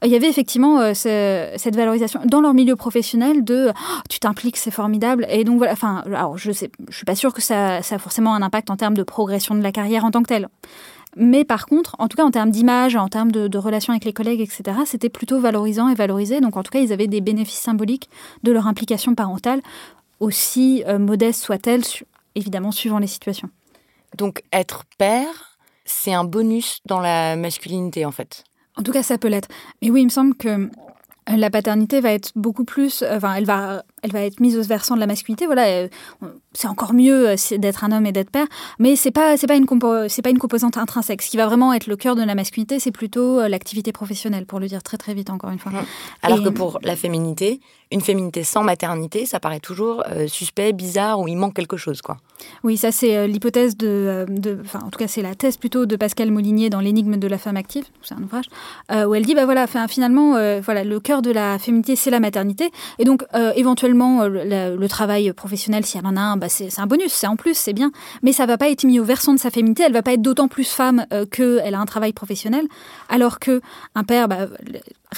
[0.05, 4.71] il y avait effectivement cette valorisation dans leur milieu professionnel de oh, tu t'impliques, c'est
[4.71, 5.27] formidable.
[5.31, 7.99] Et donc voilà, enfin, alors je sais, je suis pas sûre que ça, ça a
[7.99, 10.49] forcément un impact en termes de progression de la carrière en tant que telle.
[11.17, 14.13] Mais par contre, en tout cas en termes d'image, en termes de, relations avec les
[14.13, 16.41] collègues, etc., c'était plutôt valorisant et valorisé.
[16.41, 18.11] Donc en tout cas, ils avaient des bénéfices symboliques
[18.43, 19.63] de leur implication parentale,
[20.21, 21.83] aussi euh, modeste soit-elle,
[22.35, 23.49] évidemment suivant les situations.
[24.19, 28.45] Donc être père, c'est un bonus dans la masculinité en fait.
[28.77, 29.49] En tout cas, ça peut l'être.
[29.81, 30.69] Mais oui, il me semble que
[31.29, 34.95] la paternité va être beaucoup plus, enfin, elle va, elle va être mise au versant
[34.95, 35.47] de la masculinité.
[35.47, 35.89] Voilà, euh,
[36.53, 38.47] c'est encore mieux euh, d'être un homme et d'être père,
[38.79, 39.67] mais c'est pas, c'est pas une
[40.09, 41.23] c'est pas une composante intrinsèque.
[41.23, 44.47] Ce qui va vraiment être le cœur de la masculinité, c'est plutôt euh, l'activité professionnelle,
[44.47, 45.73] pour le dire très très vite encore une fois.
[46.23, 51.29] Alors que pour la féminité, une féminité sans maternité, ça paraît toujours suspect, bizarre ou
[51.29, 52.17] il manque quelque chose, quoi.
[52.65, 54.27] Oui, ça c'est l'hypothèse de,
[54.63, 57.39] enfin, en tout cas c'est la thèse plutôt de Pascal Molinier dans l'énigme de la
[57.39, 58.47] femme active, c'est un ouvrage
[58.91, 62.71] où elle dit bah voilà, finalement, voilà, le cœur de la féminité c'est la maternité,
[62.99, 66.87] et donc éventuellement euh, le, travail professionnel, si elle en a un, bah c'est un
[66.87, 67.91] bonus, c'est en plus, c'est bien.
[68.23, 70.23] Mais ça va pas être mis au versant de sa féminité, elle va pas être
[70.23, 72.67] d'autant plus femme euh, qu'elle a un travail professionnel,
[73.09, 73.61] alors que
[73.95, 74.47] un père, bah,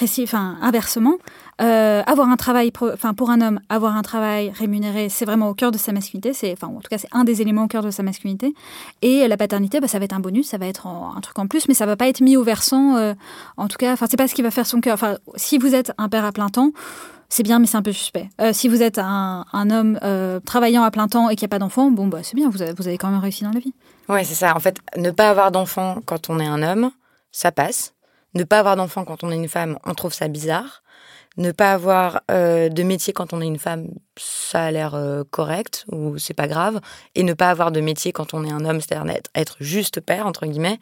[0.02, 1.18] enfin, inversement,
[1.60, 5.54] Euh, avoir un travail, enfin pour un homme, avoir un travail rémunéré, c'est vraiment au
[5.54, 6.32] cœur de sa masculinité.
[6.32, 8.54] C'est, enfin en tout cas, c'est un des éléments au cœur de sa masculinité.
[9.02, 11.48] Et la paternité, bah, ça va être un bonus, ça va être un truc en
[11.48, 12.96] plus, mais ça va pas être mis au versant.
[12.96, 13.14] Euh,
[13.56, 14.94] en tout cas, enfin c'est pas ce qui va faire son cœur.
[14.94, 16.70] Enfin, si vous êtes un père à plein temps,
[17.28, 18.30] c'est bien, mais c'est un peu suspect.
[18.40, 19.98] Euh, si vous êtes un, homme
[20.44, 22.72] travaillant à plein temps et qui a pas d'enfant, bon bah c'est bien, vous avez,
[22.72, 23.74] vous avez quand même réussi dans la vie.
[24.08, 24.54] Ouais, c'est ça.
[24.54, 26.92] En fait, ne pas avoir d'enfant quand on est un homme,
[27.32, 27.94] ça passe.
[28.34, 30.82] Ne pas avoir d'enfant quand on est une femme, on trouve ça bizarre.
[31.38, 35.22] Ne pas avoir euh, de métier quand on est une femme, ça a l'air euh,
[35.30, 36.80] correct ou c'est pas grave.
[37.14, 40.26] Et ne pas avoir de métier quand on est un homme, c'est-à-dire être, juste père,
[40.26, 40.80] entre guillemets,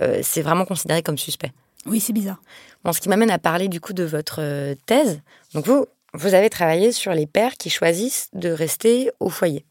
[0.00, 1.52] euh, c'est vraiment considéré comme suspect.
[1.86, 2.40] Oui, c'est bizarre.
[2.84, 5.22] Bon, ce qui m'amène à parler du coup de votre thèse.
[5.54, 9.64] Donc vous, vous avez travaillé sur les pères qui choisissent de rester au foyer.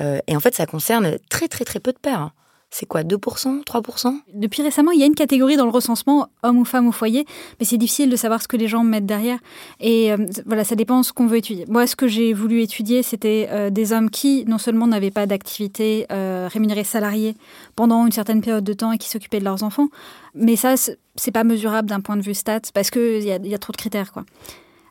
[0.00, 2.20] et en fait, ça concerne très très très peu de pères.
[2.20, 2.32] Hein
[2.72, 6.56] c'est quoi 2% 3% Depuis récemment, il y a une catégorie dans le recensement homme
[6.56, 7.26] ou femme au foyer,
[7.60, 9.38] mais c'est difficile de savoir ce que les gens mettent derrière.
[9.78, 11.66] Et euh, voilà, ça dépend de ce qu'on veut étudier.
[11.68, 15.26] Moi, ce que j'ai voulu étudier, c'était euh, des hommes qui, non seulement n'avaient pas
[15.26, 17.36] d'activité euh, rémunérée salariée
[17.76, 19.88] pendant une certaine période de temps et qui s'occupaient de leurs enfants,
[20.34, 23.58] mais ça, c'est pas mesurable d'un point de vue stats parce qu'il y y a
[23.58, 24.24] trop de critères, quoi.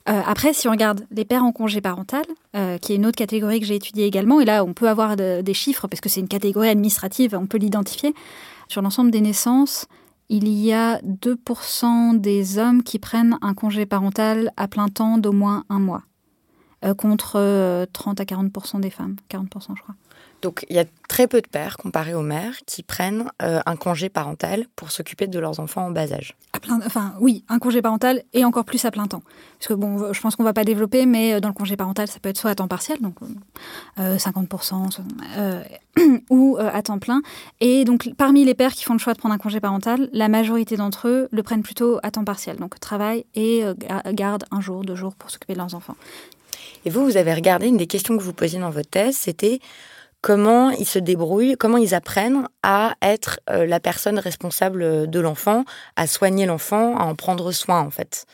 [0.09, 2.23] Euh, après, si on regarde les pères en congé parental,
[2.55, 5.15] euh, qui est une autre catégorie que j'ai étudiée également, et là on peut avoir
[5.15, 8.13] des chiffres parce que c'est une catégorie administrative, on peut l'identifier.
[8.67, 9.85] Sur l'ensemble des naissances,
[10.29, 15.33] il y a 2% des hommes qui prennent un congé parental à plein temps d'au
[15.33, 16.03] moins un mois,
[16.83, 19.95] euh, contre 30 à 40% des femmes, 40% je crois.
[20.41, 23.75] Donc il y a très peu de pères, comparés aux mères, qui prennent euh, un
[23.75, 26.35] congé parental pour s'occuper de leurs enfants en bas âge.
[26.53, 29.21] À plein, enfin oui, un congé parental et encore plus à plein temps.
[29.59, 32.07] Parce que bon, je pense qu'on va pas développer, mais euh, dans le congé parental,
[32.07, 33.15] ça peut être soit à temps partiel, donc
[33.97, 34.99] 50%,
[35.37, 35.63] euh,
[36.29, 37.21] ou à temps plein.
[37.59, 40.27] Et donc parmi les pères qui font le choix de prendre un congé parental, la
[40.27, 43.63] majorité d'entre eux le prennent plutôt à temps partiel, donc travail et
[44.13, 45.95] garde un jour, deux jours pour s'occuper de leurs enfants.
[46.85, 49.59] Et vous, vous avez regardé une des questions que vous posiez dans votre thèse, c'était
[50.21, 55.65] comment ils se débrouillent, comment ils apprennent à être euh, la personne responsable de l'enfant,
[55.95, 58.25] à soigner l'enfant, à en prendre soin en fait.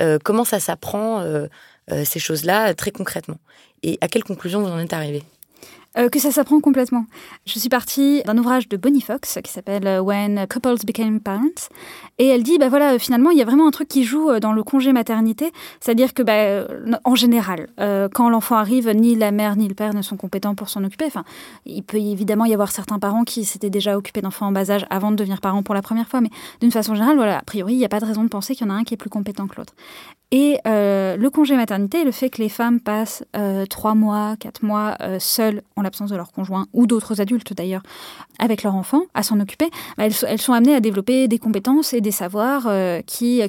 [0.00, 1.46] Euh, comment ça s'apprend euh,
[2.04, 3.38] ces choses-là très concrètement?
[3.82, 5.22] Et à quelle conclusion vous en êtes arrivé
[5.98, 7.06] euh, que ça s'apprend complètement.
[7.46, 11.68] Je suis partie d'un ouvrage de Bonnie Fox qui s'appelle euh, When Couples Became Parents.
[12.18, 14.40] Et elle dit, bah voilà, finalement, il y a vraiment un truc qui joue euh,
[14.40, 15.52] dans le congé maternité.
[15.80, 16.66] C'est-à-dire que, bah,
[17.04, 17.68] en général,
[18.12, 21.06] quand l'enfant arrive, ni la mère ni le père ne sont compétents pour s'en occuper.
[21.06, 21.24] Enfin,
[21.64, 24.86] il peut évidemment y avoir certains parents qui s'étaient déjà occupés d'enfants en bas âge
[24.90, 26.20] avant de devenir parents pour la première fois.
[26.20, 26.30] Mais
[26.60, 28.66] d'une façon générale, voilà, a priori, il n'y a pas de raison de penser qu'il
[28.66, 29.74] y en a un qui est plus compétent que l'autre.
[30.32, 34.64] Et euh, le congé maternité, le fait que les femmes passent euh, trois mois, quatre
[34.64, 37.82] mois euh, seules, en l'absence de leur conjoint ou d'autres adultes d'ailleurs,
[38.40, 42.00] avec leur enfant, à s'en occuper, bah, elles, sont amenées à développer des compétences et
[42.00, 42.68] des savoirs
[43.06, 43.40] qui,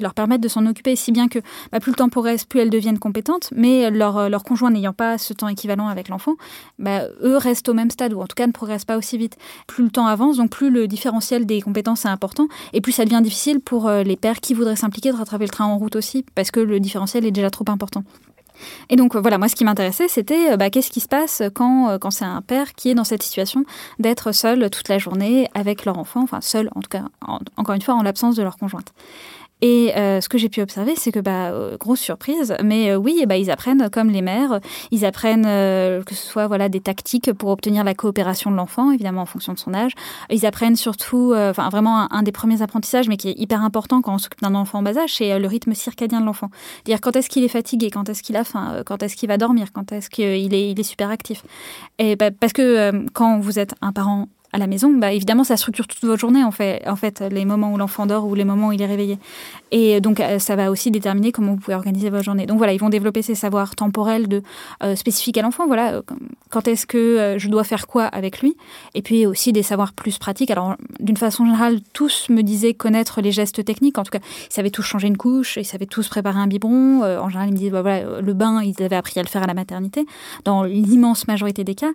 [0.00, 1.38] leur permettent de s'en occuper, si bien que
[1.70, 5.18] bah, plus le temps progresse, plus elles deviennent compétentes, mais leur, leur conjoint n'ayant pas
[5.18, 6.34] ce temps équivalent avec l'enfant,
[6.80, 9.36] bah, eux restent au même stade, ou en tout cas ne progressent pas aussi vite.
[9.68, 13.04] Plus le temps avance, donc plus le différentiel des compétences est important, et plus ça
[13.04, 16.15] devient difficile pour les pères qui voudraient s'impliquer de rattraper le train en route aussi
[16.34, 18.04] parce que le différentiel est déjà trop important.
[18.88, 21.90] Et donc voilà, moi ce qui m'intéressait, c'était euh, bah, qu'est-ce qui se passe quand,
[21.90, 23.64] euh, quand c'est un père qui est dans cette situation
[23.98, 27.04] d'être seul toute la journée avec leur enfant, enfin seul en tout cas,
[27.56, 28.92] encore une fois, en l'absence de leur conjointe.
[29.62, 32.96] Et euh, ce que j'ai pu observer, c'est que, bah, euh, grosse surprise, mais euh,
[32.96, 37.32] oui, bah, ils apprennent comme les mères, ils apprennent que ce soit voilà des tactiques
[37.32, 39.92] pour obtenir la coopération de l'enfant, évidemment en fonction de son âge.
[40.30, 44.14] Ils apprennent surtout, enfin vraiment un, des premiers apprentissages, mais qui est hyper important quand
[44.14, 46.50] on s'occupe d'un enfant en bas âge, c'est le rythme circadien de l'enfant.
[46.84, 49.38] Dire quand est-ce qu'il est fatigué, quand est-ce qu'il a faim, quand est-ce qu'il va
[49.38, 51.42] dormir, quand est-ce qu'il est, il est super actif.
[51.98, 55.58] Et bah, parce que quand vous êtes un parent à la maison, bah, évidemment, ça
[55.58, 58.44] structure toute votre journée, en fait, en fait les moments où l'enfant dort ou les
[58.44, 59.18] moments où il est réveillé.
[59.70, 62.46] Et donc, euh, ça va aussi déterminer comment vous pouvez organiser votre journée.
[62.46, 64.42] Donc voilà, ils vont développer ces savoirs temporels de,
[64.82, 65.66] euh, spécifiques à l'enfant.
[65.66, 66.02] Voilà, euh,
[66.48, 68.56] quand est-ce que je dois faire quoi avec lui
[68.94, 70.50] Et puis aussi des savoirs plus pratiques.
[70.50, 73.98] Alors, d'une façon générale, tous me disaient connaître les gestes techniques.
[73.98, 77.02] En tout cas, ils savaient tous changer une couche, ils savaient tous préparer un biberon.
[77.02, 79.42] en général, ils me disaient, bah, voilà, le bain, ils avaient appris à le faire
[79.42, 80.06] à la maternité,
[80.44, 81.92] dans l'immense majorité des cas.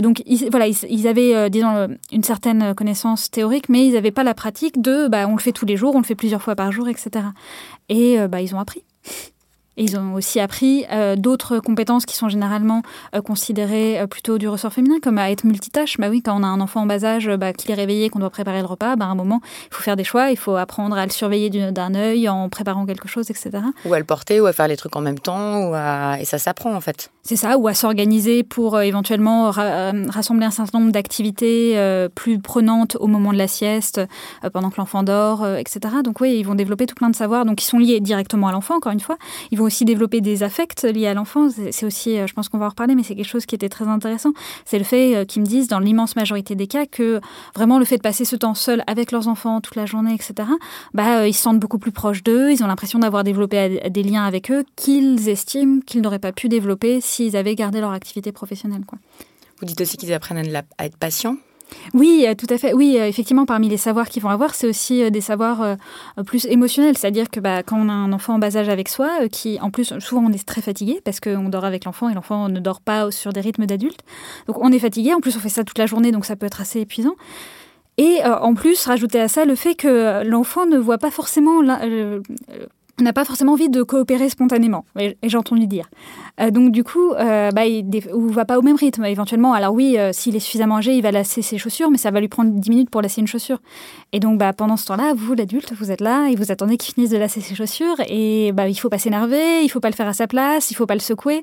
[0.00, 4.34] donc, voilà, ils, ils avaient, disons, une certaine connaissance théorique, mais ils n'avaient pas la
[4.34, 6.72] pratique de bah, on le fait tous les jours, on le fait plusieurs fois par
[6.72, 7.26] jour, etc.
[7.88, 8.84] Et euh, bah, ils ont appris.
[9.78, 12.82] Et ils ont aussi appris euh, d'autres compétences qui sont généralement
[13.14, 15.96] euh, considérées euh, plutôt du ressort féminin, comme à être multitâche.
[15.98, 18.18] Bah oui, quand on a un enfant en bas âge, bah, qu'il est réveillé, qu'on
[18.18, 20.56] doit préparer le repas, bah, à un moment, il faut faire des choix, il faut
[20.56, 23.50] apprendre à le surveiller d'un œil en préparant quelque chose, etc.
[23.86, 26.18] Ou à le porter, ou à faire les trucs en même temps, ou à...
[26.20, 27.10] et ça s'apprend en fait.
[27.22, 31.78] C'est ça, ou à s'organiser pour éventuellement rassembler un certain nombre d'activités
[32.14, 34.00] plus prenantes au moment de la sieste,
[34.52, 35.80] pendant que l'enfant dort, etc.
[36.02, 38.52] Donc oui, ils vont développer tout plein de savoirs, donc ils sont liés directement à
[38.52, 39.16] l'enfant, encore une fois.
[39.52, 41.54] Ils vont aussi développer des affects liés à l'enfance.
[41.70, 43.68] C'est aussi, euh, je pense qu'on va en reparler, mais c'est quelque chose qui était
[43.68, 44.32] très intéressant.
[44.64, 47.20] C'est le fait euh, qu'ils me disent, dans l'immense majorité des cas, que
[47.54, 50.48] vraiment le fait de passer ce temps seul avec leurs enfants toute la journée, etc.,
[50.94, 54.02] bah, euh, ils se sentent beaucoup plus proches d'eux, ils ont l'impression d'avoir développé des
[54.02, 58.32] liens avec eux qu'ils estiment qu'ils n'auraient pas pu développer s'ils avaient gardé leur activité
[58.32, 58.82] professionnelle.
[59.60, 60.38] Vous dites aussi qu'ils apprennent
[60.78, 61.36] à être patients
[61.94, 62.72] oui, euh, tout à fait.
[62.72, 65.76] Oui, euh, effectivement, parmi les savoirs qu'ils vont avoir, c'est aussi euh, des savoirs
[66.26, 66.96] plus émotionnels.
[66.96, 69.70] C'est-à-dire que bah, quand on a un enfant en bas âge avec soi, qui en
[69.70, 72.80] plus, souvent on est très fatigué parce qu'on dort avec l'enfant et l'enfant ne dort
[72.80, 74.00] pas sur des rythmes d'adulte.
[74.46, 75.14] Donc on est fatigué.
[75.14, 77.16] En plus, on fait ça toute la journée, donc ça peut être assez épuisant.
[77.98, 81.60] Et en plus, rajouter à ça le fait que l'enfant ne voit pas forcément
[83.00, 85.88] on n'a pas forcément envie de coopérer spontanément, et j'ai entendu dire.
[86.40, 89.54] Euh, donc du coup, euh, bah, ne va pas au même rythme éventuellement.
[89.54, 92.20] Alors oui, euh, s'il est suffisamment âgé, il va lasser ses chaussures, mais ça va
[92.20, 93.58] lui prendre 10 minutes pour lasser une chaussure.
[94.12, 96.94] Et donc bah, pendant ce temps-là, vous, l'adulte, vous êtes là et vous attendez qu'il
[96.94, 97.96] finisse de lasser ses chaussures.
[98.08, 100.74] Et bah, il faut pas s'énerver, il faut pas le faire à sa place, il
[100.74, 101.42] faut pas le secouer.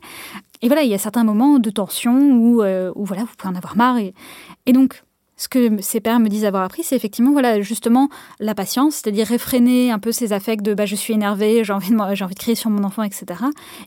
[0.61, 3.55] Et voilà, il y a certains moments de tension où, où voilà, vous pouvez en
[3.55, 3.97] avoir marre.
[3.97, 5.01] Et donc,
[5.39, 8.09] ce que ces pères me disent avoir appris, c'est effectivement voilà justement
[8.41, 11.91] la patience, c'est-à-dire réfréner un peu ces affects de bah, je suis énervé, j'ai envie,
[11.91, 13.25] de, envie de crier sur mon enfant, etc.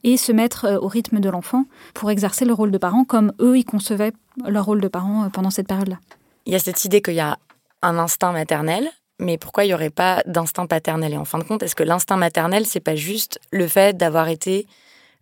[0.02, 3.32] Et se mettre euh, au rythme de l'enfant pour exercer le rôle de parent comme
[3.38, 4.12] eux, ils concevaient
[4.48, 5.98] leur rôle de parent euh, pendant cette période-là.
[6.46, 7.38] Il y a cette idée qu'il y a
[7.82, 8.88] un instinct maternel,
[9.18, 11.12] mais pourquoi il n'y aurait pas d'instinct paternel?
[11.12, 14.28] Et en fin de compte, est-ce que l'instinct maternel, c'est pas juste le fait d'avoir
[14.28, 14.66] été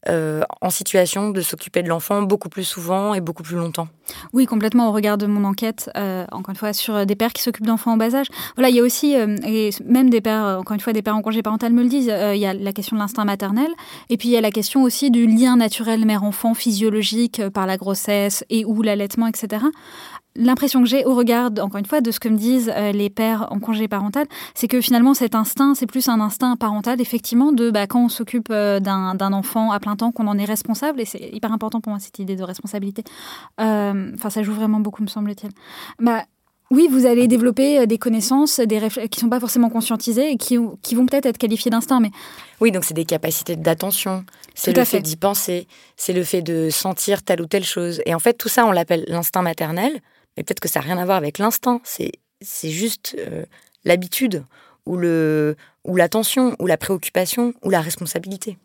[0.09, 3.89] euh, en situation de s'occuper de l'enfant beaucoup plus souvent et beaucoup plus longtemps.
[4.33, 4.89] Oui, complètement.
[4.89, 7.93] Au regard de mon enquête, euh, encore une fois, sur des pères qui s'occupent d'enfants
[7.93, 8.29] en bas âge.
[8.57, 11.17] Voilà, il y a aussi, euh, et même des pères, encore une fois, des pères
[11.17, 13.69] en congé parental me le disent, il y a la question de l'instinct maternel,
[14.09, 17.77] et puis il y a la question aussi du lien naturel mère-enfant physiologique par la
[17.77, 19.67] grossesse et ou l'allaitement, etc
[20.37, 23.11] l'impression que j'ai au regard, encore une fois, de ce que me disent euh, les
[23.11, 27.53] pères en congé parental, c'est que finalement cet instinct, c'est plus un instinct parental, effectivement,
[27.53, 31.01] de bah, quand on s'occupe euh, d'un enfant à plein temps, qu'on en est responsable,
[31.01, 33.03] et c'est hyper important pour moi cette idée de responsabilité.
[33.61, 35.51] Euh, enfin, ça joue vraiment beaucoup, me semble-t-il.
[35.99, 36.25] Bah,
[36.71, 40.57] oui, vous allez développer des connaissances des qui ne sont pas forcément conscientisées et qui,
[40.83, 41.99] qui vont peut-être être qualifiées d'instinct.
[41.99, 42.13] Mais...
[42.61, 45.67] Oui, donc c'est des capacités d'attention, c'est le fait d'y penser,
[45.97, 48.01] c'est le fait de sentir telle ou telle chose.
[48.07, 50.01] Et en fait, tout ça, on l'appelle l'instinct maternel.
[50.37, 51.81] Mais peut-être que ça n'a rien à voir avec l'instinct.
[51.85, 52.13] C'est,
[52.71, 53.45] juste euh,
[53.85, 54.45] l'habitude
[54.87, 58.57] ou, le, ou l'attention ou la préoccupation ou la responsabilité.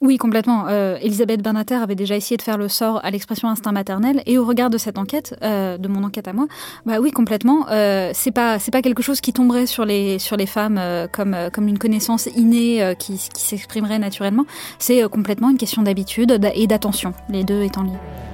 [0.00, 0.66] Oui, complètement.
[0.68, 4.38] Euh, Elisabeth Bernater avait déjà essayé de faire le sort à l'expression instinct maternel, et
[4.38, 6.46] au regard de cette enquête, euh, de mon enquête à moi,
[6.86, 7.66] bah oui, complètement.
[7.70, 10.80] Euh, c'est pas c'est pas quelque chose qui tomberait sur les sur les femmes
[11.12, 14.44] comme comme une connaissance innée qui, qui s'exprimerait naturellement.
[14.78, 18.31] C'est complètement une question d'habitude et d'attention, les deux étant liés.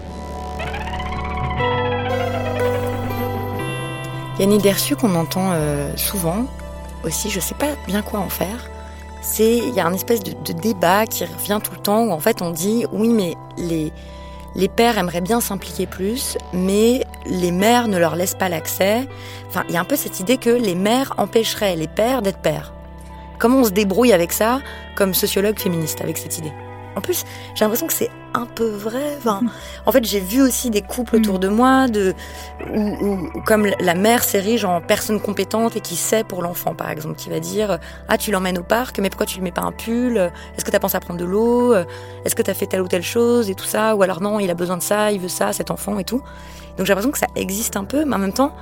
[4.38, 6.46] Il y a une idée reçue qu'on entend euh, souvent
[7.04, 8.70] aussi, je ne sais pas bien quoi en faire.
[9.20, 12.20] C'est il y a un espèce de, débat qui revient tout le temps où en
[12.20, 13.92] fait on dit oui mais les
[14.54, 19.06] les pères aimeraient bien s'impliquer plus, mais les mères ne leur laissent pas l'accès.
[19.48, 22.38] Enfin, il y a un peu cette idée que les mères empêcheraient les pères d'être
[22.38, 22.72] pères.
[23.38, 24.60] Comment on se débrouille avec ça,
[24.96, 26.52] comme sociologue féministe, avec cette idée?
[26.96, 27.24] En plus,
[27.54, 29.18] j'ai l'impression que c'est un peu vrai.
[29.86, 31.40] en fait, j'ai vu aussi des couples autour mm.
[31.40, 32.14] de moi de,
[32.74, 37.16] où, comme la mère s'érige en personne compétente et qui sait pour l'enfant, par exemple,
[37.16, 39.72] qui va dire Ah, tu l'emmènes au parc, mais pourquoi tu lui mets pas un
[39.72, 40.16] pull?
[40.16, 41.74] Est-ce que tu as pensé à prendre de l'eau?
[42.24, 43.96] Est-ce que tu as fait telle ou telle chose et tout ça?
[43.96, 46.22] Ou alors non, il a besoin de ça, il veut ça, cet enfant et tout.
[46.76, 48.54] Donc j'ai l'impression que ça existe un peu, mais en même temps,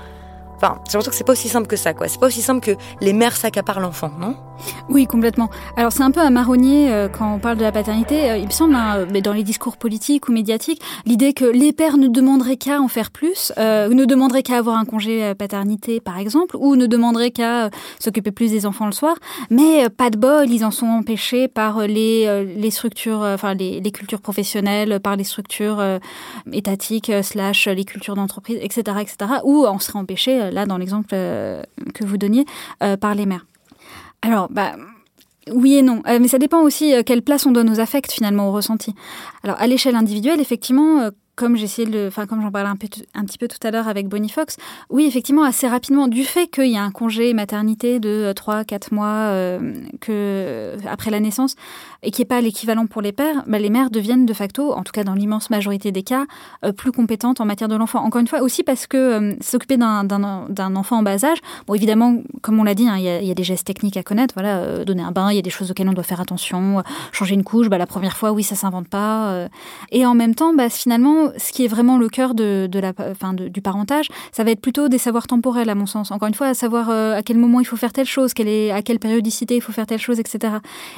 [0.56, 2.08] Enfin, j'ai l'impression que c'est pas aussi simple que ça, quoi.
[2.08, 4.36] C'est pas aussi simple que les mères s'accaparent l'enfant, non?
[4.88, 5.50] Oui, complètement.
[5.76, 8.30] Alors c'est un peu à marronnier euh, quand on parle de la paternité.
[8.30, 11.98] Euh, il me semble, hein, dans les discours politiques ou médiatiques, l'idée que les pères
[11.98, 16.18] ne demanderaient qu'à en faire plus, euh, ne demanderaient qu'à avoir un congé paternité, par
[16.18, 19.16] exemple, ou ne demanderaient qu'à s'occuper plus des enfants le soir.
[19.50, 22.16] Mais pas de bol, ils en sont empêchés par les
[22.56, 25.82] les structures, enfin les, les, cultures professionnelles, par les structures
[26.52, 29.40] étatiques slash les cultures d'entreprise, etc., etc.
[29.44, 31.62] Ou on serait empêché euh, là dans l'exemple euh,
[31.94, 32.44] que vous donniez,
[32.82, 33.46] euh, par les mères.
[34.22, 34.76] Alors, bah,
[35.52, 38.52] oui et non, mais ça dépend aussi quelle place on donne aux affects finalement, aux
[38.52, 38.96] ressentis.
[39.44, 43.46] Alors à l'échelle individuelle, effectivement, comme j'essayais de, enfin comme j'en parlais un, petit peu
[43.46, 44.56] tout à l'heure avec Bonnie Fox,
[44.88, 49.06] oui effectivement assez rapidement du fait qu'il y a un congé maternité de 3-4 mois
[49.06, 51.54] euh, que après la naissance
[52.02, 54.82] et qui n'est pas l'équivalent pour les pères, bah, les mères deviennent de facto, en
[54.82, 56.24] tout cas dans l'immense majorité des cas,
[56.64, 58.02] euh, plus compétentes en matière de l'enfant.
[58.02, 62.16] Encore une fois aussi parce que euh, s'occuper d'un enfant en bas âge, bon évidemment
[62.40, 65.02] comme on l'a dit, hein, il y, a des gestes techniques à connaître, voilà, donner
[65.02, 67.68] un bain, il y a des choses auxquelles on doit faire attention, changer une couche,
[67.68, 69.48] bah, la première fois oui ça s'invente pas,
[69.90, 73.34] et en même temps bah, finalement ce qui est vraiment le cœur de, la, enfin,
[73.34, 76.10] du parentage, ça va être plutôt des savoirs temporels à mon sens.
[76.10, 78.70] Encore une fois, à savoir à quel moment il faut faire telle chose, quelle est,
[78.70, 80.54] à quelle périodicité il faut faire telle chose, etc.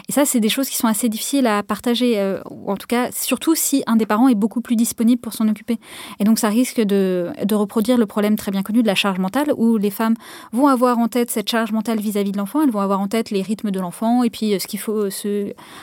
[0.09, 2.87] Et ça, c'est des choses qui sont assez difficiles à partager, euh, ou en tout
[2.87, 5.79] cas, surtout si un des parents est beaucoup plus disponible pour s'en occuper.
[6.21, 9.53] Et donc, ça risque de, reproduire le problème très bien connu de la charge mentale,
[9.57, 10.15] où les femmes
[10.53, 13.31] vont avoir en tête cette charge mentale vis-à-vis de l'enfant, elles vont avoir en tête
[13.31, 15.09] les rythmes de l'enfant, et puis euh, ce qu'il faut,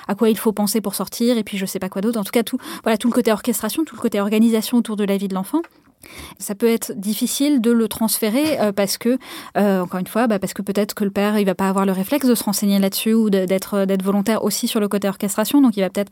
[0.07, 2.19] à quoi il faut penser pour sortir, et puis je sais pas quoi d'autre.
[2.19, 4.34] En tout cas, tout, voilà, tout le côté orchestration, tout le côté organisation
[4.77, 5.61] autour de la vie de l'enfant.
[6.39, 9.17] Ça peut être difficile de le transférer euh, parce que,
[9.57, 11.85] euh, encore une fois, bah, parce que peut-être que le père, il va pas avoir
[11.85, 15.07] le réflexe de se renseigner là-dessus ou d'être euh, d'être volontaire aussi sur le côté
[15.07, 15.61] orchestration.
[15.61, 16.11] Donc, il va peut-être,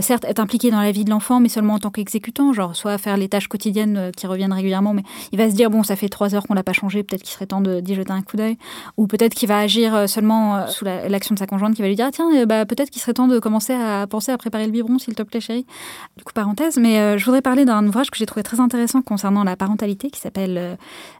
[0.00, 2.98] certes, être impliqué dans la vie de l'enfant, mais seulement en tant qu'exécutant, genre soit
[2.98, 6.08] faire les tâches quotidiennes qui reviennent régulièrement, mais il va se dire bon, ça fait
[6.08, 8.56] trois heures qu'on l'a pas changé, peut-être qu'il serait temps d'y jeter un coup d'œil,
[8.96, 12.06] ou peut-être qu'il va agir seulement sous l'action de sa conjointe, qui va lui dire
[12.08, 14.98] ah, tiens, bah, peut-être qu'il serait temps de commencer à penser à préparer le biberon,
[14.98, 15.66] s'il te plaît, chérie.
[16.16, 19.33] Du coup, parenthèse, mais je voudrais parler d'un ouvrage que j'ai trouvé très intéressant concernant
[19.42, 20.56] la parentalité qui s'appelle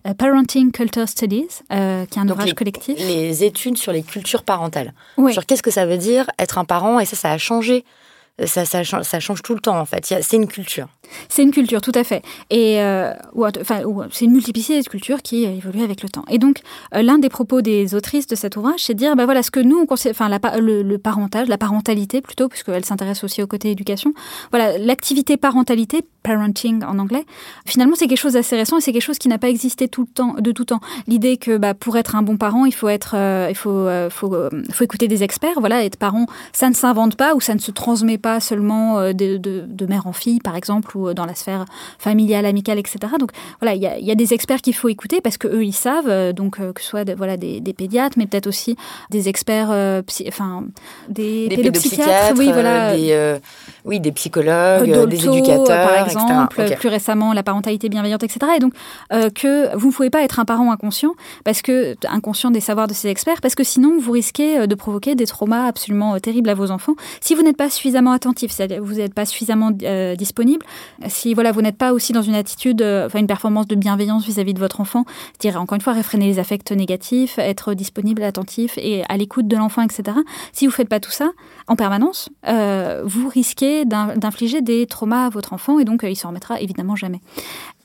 [0.06, 2.96] euh, Parenting Culture Studies, euh, qui est un ouvrage collectif.
[2.98, 4.92] Les études sur les cultures parentales.
[5.32, 7.84] Sur qu'est-ce que ça veut dire être un parent, et ça, ça a changé
[8.44, 8.82] ça, ça,
[9.20, 10.04] change tout le temps en fait.
[10.20, 10.88] C'est une culture.
[11.28, 12.22] C'est une culture, tout à fait.
[12.50, 13.12] Et euh,
[14.10, 16.24] c'est une multiplicité de cultures qui évolue avec le temps.
[16.28, 16.60] Et donc,
[16.94, 19.52] euh, l'un des propos des autrices de cet ouvrage, c'est de dire, bah voilà, ce
[19.52, 24.12] que nous, le, parentage, la parentalité plutôt, puisqu'elle s'intéresse aussi au côté éducation.
[24.50, 27.24] Voilà, l'activité parentalité, parenting en anglais,
[27.66, 30.02] finalement, c'est quelque chose d'assez récent et c'est quelque chose qui n'a pas existé tout
[30.02, 30.80] le temps, de tout temps.
[31.06, 34.34] L'idée que, bah, pour être un bon parent, il faut être, euh, il faut, faut,
[34.72, 35.60] faut écouter des experts.
[35.60, 39.12] Voilà, être parent, ça ne s'invente pas ou ça ne se transmet pas seulement euh,
[39.12, 41.66] de, de, mère en fille, par exemple, ou euh, dans la sphère
[41.98, 42.98] familiale, amicale, etc.
[43.20, 46.08] Donc voilà, il y a, des experts qu'il faut écouter parce que eux ils savent,
[46.08, 48.76] euh, donc que ce soit voilà des, pédiatres, mais peut-être aussi
[49.10, 49.68] des experts,
[50.26, 50.64] enfin
[51.10, 53.38] des, des pédopsychiatres, oui voilà, des,
[53.84, 58.52] oui des psychologues, des éducateurs, par exemple, plus récemment la parentalité bienveillante, etc.
[58.56, 58.72] Et donc
[59.34, 61.14] que vous ne pouvez pas être un parent inconscient
[61.44, 65.14] parce que inconscient des savoirs de ces experts, parce que sinon vous risquez de provoquer
[65.14, 69.14] des traumas absolument terribles à vos enfants si vous n'êtes pas suffisamment attentif, vous n'êtes
[69.14, 70.64] pas suffisamment euh, disponible,
[71.08, 74.24] si voilà vous n'êtes pas aussi dans une attitude, euh, enfin une performance de bienveillance
[74.24, 78.78] vis-à-vis de votre enfant, c'est-à-dire encore une fois réfréner les affects négatifs, être disponible, attentif
[78.78, 80.16] et à l'écoute de l'enfant, etc.
[80.52, 81.30] Si vous faites pas tout ça
[81.66, 86.28] en permanence, euh, vous risquez d'infliger des traumas à votre enfant et donc il s'en
[86.28, 87.20] remettra évidemment jamais.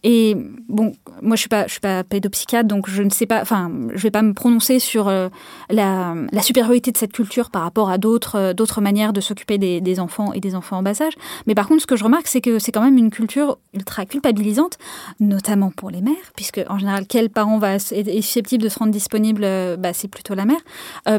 [0.04, 0.36] Et
[0.70, 3.70] bon, moi je suis pas, je suis pas pédopsychiatre, donc je ne sais pas, enfin,
[3.94, 5.28] je vais pas me prononcer sur euh,
[5.70, 9.82] la, supériorité de cette culture par rapport à d'autres, euh, d'autres manières de s'occuper des,
[9.82, 11.14] des, enfants et des enfants en bas âge.
[11.48, 14.06] Mais par contre, ce que je remarque, c'est que c'est quand même une culture ultra
[14.06, 14.78] culpabilisante,
[15.20, 18.92] notamment pour les mères, puisque en général, quel parent va est susceptible de se rendre
[18.92, 20.62] disponible, euh, bah, c'est plutôt la mère,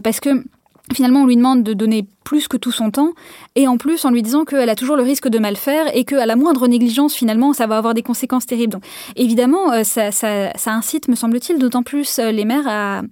[0.02, 0.44] parce que
[0.92, 3.12] Finalement, on lui demande de donner plus que tout son temps,
[3.56, 6.04] et en plus en lui disant qu'elle a toujours le risque de mal faire et
[6.04, 8.72] qu'à la moindre négligence, finalement, ça va avoir des conséquences terribles.
[8.72, 8.84] Donc,
[9.16, 10.10] évidemment, euh, ça,
[10.66, 13.02] incite, me semble-t-il, d'autant plus euh, les mères à,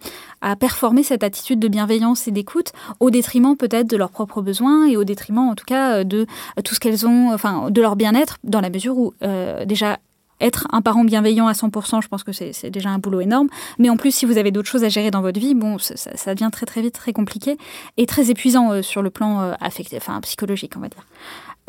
[0.60, 2.70] performer cette attitude de bienveillance et d'écoute
[3.00, 6.26] au détriment peut-être de leurs propres besoins et au détriment, en tout cas, de
[6.64, 9.98] tout ce qu'elles ont, enfin, de leur bien-être, dans la mesure où euh, déjà
[10.40, 13.48] être un parent bienveillant à 100%, je pense que c'est déjà un boulot énorme.
[13.78, 15.94] Mais en plus, si vous avez d'autres choses à gérer dans votre vie, bon, ça,
[15.96, 17.56] ça, devient très très vite très compliqué
[17.96, 19.54] et très épuisant euh, sur le plan euh,
[19.96, 21.06] enfin psychologique, on va dire.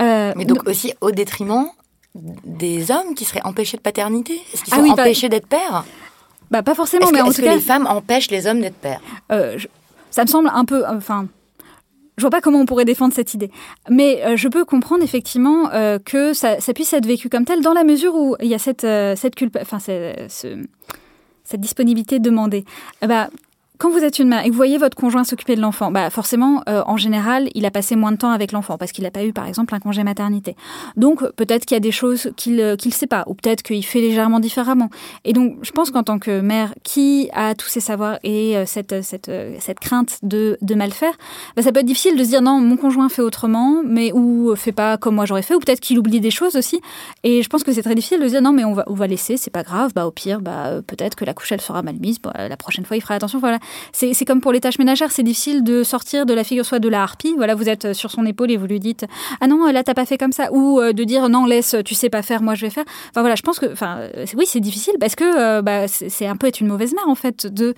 [0.02, 1.68] Euh, Mais donc, aussi au détriment
[2.16, 4.42] des hommes qui seraient empêchés de paternité?
[4.54, 5.86] Est-ce qu'ils ah sont empêchés d'être pères?
[6.52, 7.56] Bah, pas forcément, mais en tout que cas.
[7.56, 9.02] les femmes empêchent les hommes d'être pères?
[10.12, 10.84] Ça me semble un peu.
[10.88, 11.28] Enfin,
[12.20, 13.50] je vois pas comment on pourrait défendre cette idée.
[13.90, 17.74] Mais euh, je peux comprendre effectivement euh, que ça, puisse être vécu comme tel dans
[17.74, 19.36] la mesure où il y a cette, euh, cette
[21.44, 22.66] cette disponibilité demandée.
[23.02, 23.30] Bah,
[23.80, 26.10] quand vous êtes une mère et que vous voyez votre conjoint s'occuper de l'enfant, bah
[26.10, 29.10] forcément, euh, en général, il a passé moins de temps avec l'enfant parce qu'il n'a
[29.12, 30.58] pas eu, par exemple, un congé maternité.
[30.98, 33.86] Donc, peut-être qu'il y a des choses qu'il ne euh, sait pas, ou peut-être qu'il
[33.86, 34.90] fait légèrement différemment.
[35.24, 38.66] Et donc, je pense qu'en tant que mère qui a tous ces savoirs et euh,
[38.66, 41.14] cette, cette, cette crainte de, de mal faire,
[41.56, 44.56] bah, ça peut être difficile de se dire non, mon conjoint fait autrement, mais ou
[44.58, 46.82] fait pas comme moi j'aurais fait, ou peut-être qu'il oublie des choses aussi.
[47.24, 48.94] Et je pense que c'est très difficile de se dire non, mais on va, on
[48.94, 51.82] va laisser, c'est pas grave, bah au pire, bah peut-être que la couche elle sera
[51.82, 53.40] mal mise, bah, la prochaine fois il fera attention.
[53.40, 53.60] Voilà
[53.92, 56.90] c'est comme pour les tâches ménagères, c'est difficile de sortir de la figure soit de
[56.90, 59.06] la harpie, voilà, vous êtes sur son épaule et vous lui dites
[59.42, 62.10] ah non là t'as pas fait comme ça, ou de dire non laisse, tu sais
[62.10, 62.86] pas faire, moi je vais faire.
[63.10, 64.00] Enfin voilà, je pense que, enfin
[64.36, 67.48] oui c'est difficile parce que bah, c'est un peu être une mauvaise mère en fait
[67.48, 67.76] de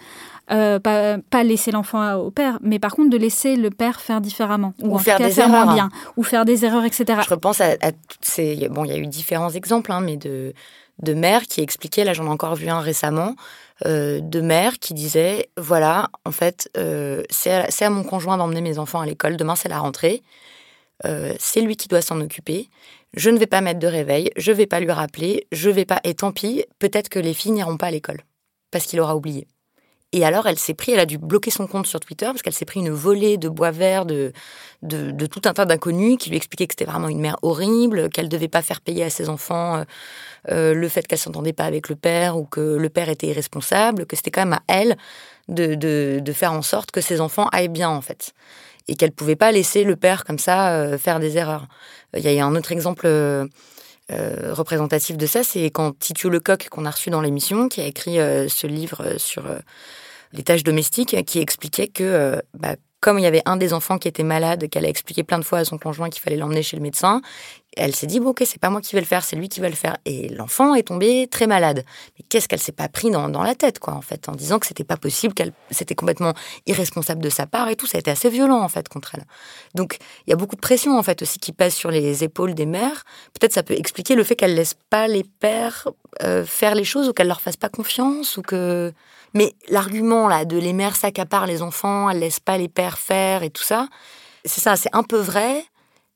[0.52, 4.74] euh, pas, laisser l'enfant au père, mais par contre de laisser le père faire différemment,
[4.82, 7.22] ou, faire des erreurs, moins bien, ou faire des erreurs, etc.
[7.24, 8.68] Je repense à, toutes ces...
[8.70, 10.54] Bon, il y a eu différents exemples, hein, mais de,
[11.00, 13.34] de mères qui expliquaient, là j'en ai encore vu un récemment, euh,
[13.86, 19.02] de mères qui disaient, voilà, en fait, euh, c'est à, mon conjoint d'emmener mes enfants
[19.02, 20.22] à l'école, demain c'est la rentrée,
[21.40, 22.70] c'est lui qui doit s'en occuper,
[23.16, 25.86] je ne vais pas mettre de réveil, je ne vais pas lui rappeler, je vais
[25.86, 28.22] pas, et tant pis, peut-être que les filles n'iront pas à l'école,
[28.70, 29.48] parce qu'il aura oublié.
[30.14, 32.54] Et alors, elle s'est pris, elle a dû bloquer son compte sur Twitter parce qu'elle
[32.54, 34.34] s'est pris une volée de bois vert de,
[34.84, 38.28] de, tout un tas d'inconnus qui lui expliquaient que c'était vraiment une mère horrible, qu'elle
[38.28, 39.84] devait pas faire payer à ses enfants euh,
[40.52, 44.06] euh, le fait qu'elle s'entendait pas avec le père ou que le père était irresponsable,
[44.06, 44.98] que c'était quand même à elle
[45.48, 45.76] de,
[46.20, 48.34] de, faire en sorte que ses enfants aillent bien, en fait.
[48.90, 51.68] Et qu'elle pouvait pas laisser le père comme ça euh, faire des erreurs.
[52.18, 53.08] Il y a un autre exemple.
[54.10, 58.16] représentatif de ça, c'est quand Titu Lecoq, qu'on a reçu dans l'émission, qui a écrit
[58.16, 59.44] ce livre sur
[60.34, 63.98] les tâches domestiques, qui expliquait que euh, bah, comme il y avait un des enfants
[63.98, 66.62] qui était malade, qu'elle a expliqué plein de fois à son conjoint qu'il fallait l'emmener
[66.62, 67.22] chez le médecin,
[67.76, 69.60] elle s'est dit bon ok c'est pas moi qui vais le faire, c'est lui qui
[69.60, 69.98] va le faire.
[70.06, 71.84] Et l'enfant est tombé très malade.
[72.18, 74.68] Mais qu'est-ce qu'elle s'est pas pris dans, la tête quoi en fait, en disant que
[74.68, 76.34] c'était pas possible, qu'elle c'était complètement
[76.68, 77.88] irresponsable de sa part et tout.
[77.88, 79.26] Ça a été assez violent en fait contre elle.
[79.74, 82.54] Donc il y a beaucoup de pression en fait aussi qui pèse sur les épaules
[82.54, 83.04] des mères.
[83.40, 85.88] Peut-être ça peut expliquer le fait qu'elle laisse pas les pères
[86.22, 88.94] euh, faire les choses ou qu'elle leur fasse pas confiance ou que
[89.34, 93.44] mais l'argument là de les mères s'accaparent les enfants, elles laissent pas les pères faire
[93.44, 93.88] et tout ça,
[94.46, 95.64] c'est ça, c'est un peu vrai,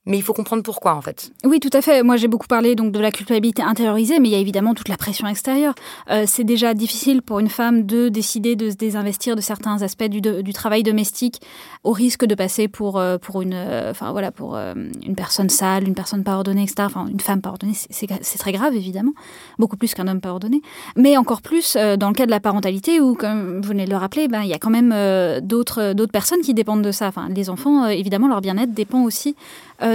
[0.06, 1.32] mais il faut comprendre pourquoi en fait.
[1.43, 2.03] Oui, tout à fait.
[2.03, 4.88] Moi, j'ai beaucoup parlé donc de la culpabilité intériorisée, mais il y a évidemment toute
[4.88, 5.74] la pression extérieure.
[6.12, 10.03] Euh, c'est déjà difficile pour une femme de décider de se désinvestir de certains aspects
[10.03, 11.41] du, travail domestique,
[11.84, 15.88] au risque de passer pour euh, pour une, euh, enfin voilà, pour une personne sale,
[15.88, 16.84] une personne pas ordonnée, etc.
[16.86, 19.14] Enfin, une femme pas ordonnée, c'est très grave évidemment,
[19.58, 20.62] beaucoup plus qu'un homme pas ordonné,
[20.95, 23.97] mais encore plus dans le cas de la parentalité où, comme vous venez de le
[23.97, 24.93] rappeler, ben il y a quand même
[25.41, 27.08] d'autres d'autres personnes qui dépendent de ça.
[27.08, 29.36] Enfin, les enfants, évidemment, leur bien-être dépend aussi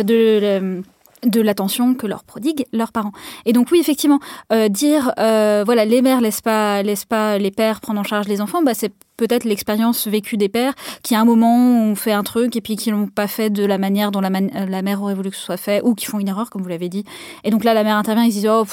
[0.02, 0.82] de
[1.24, 3.12] de l'attention que leur prodiguent leurs parents.
[3.44, 4.20] Et donc oui, effectivement,
[4.52, 8.28] euh, dire euh, voilà les mères laissent pas laissent pas les pères prendre en charge
[8.28, 12.12] les enfants, bah c'est peut-être l'expérience vécue des pères qui à un moment ont fait
[12.12, 15.02] un truc et puis qui l'ont pas fait de la manière dont la, la, mère
[15.02, 17.04] aurait voulu que ce soit fait ou qui font une erreur comme vous l'avez dit.
[17.44, 18.64] Et donc là la mère intervient, ils disent oh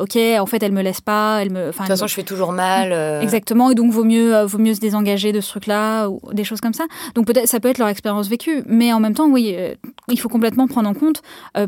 [0.00, 1.66] ok en fait elle me laisse pas, elle me.
[1.66, 2.92] De toute façon je fais toujours mal.
[2.92, 3.20] Euh.
[3.20, 6.44] Exactement et donc vaut mieux euh, vaut mieux se désengager de ce truc-là ou des
[6.44, 6.84] choses comme ça.
[7.14, 9.74] Donc peut-être ça peut être leur expérience vécue, mais en même temps oui euh,
[10.08, 11.20] il faut complètement prendre en compte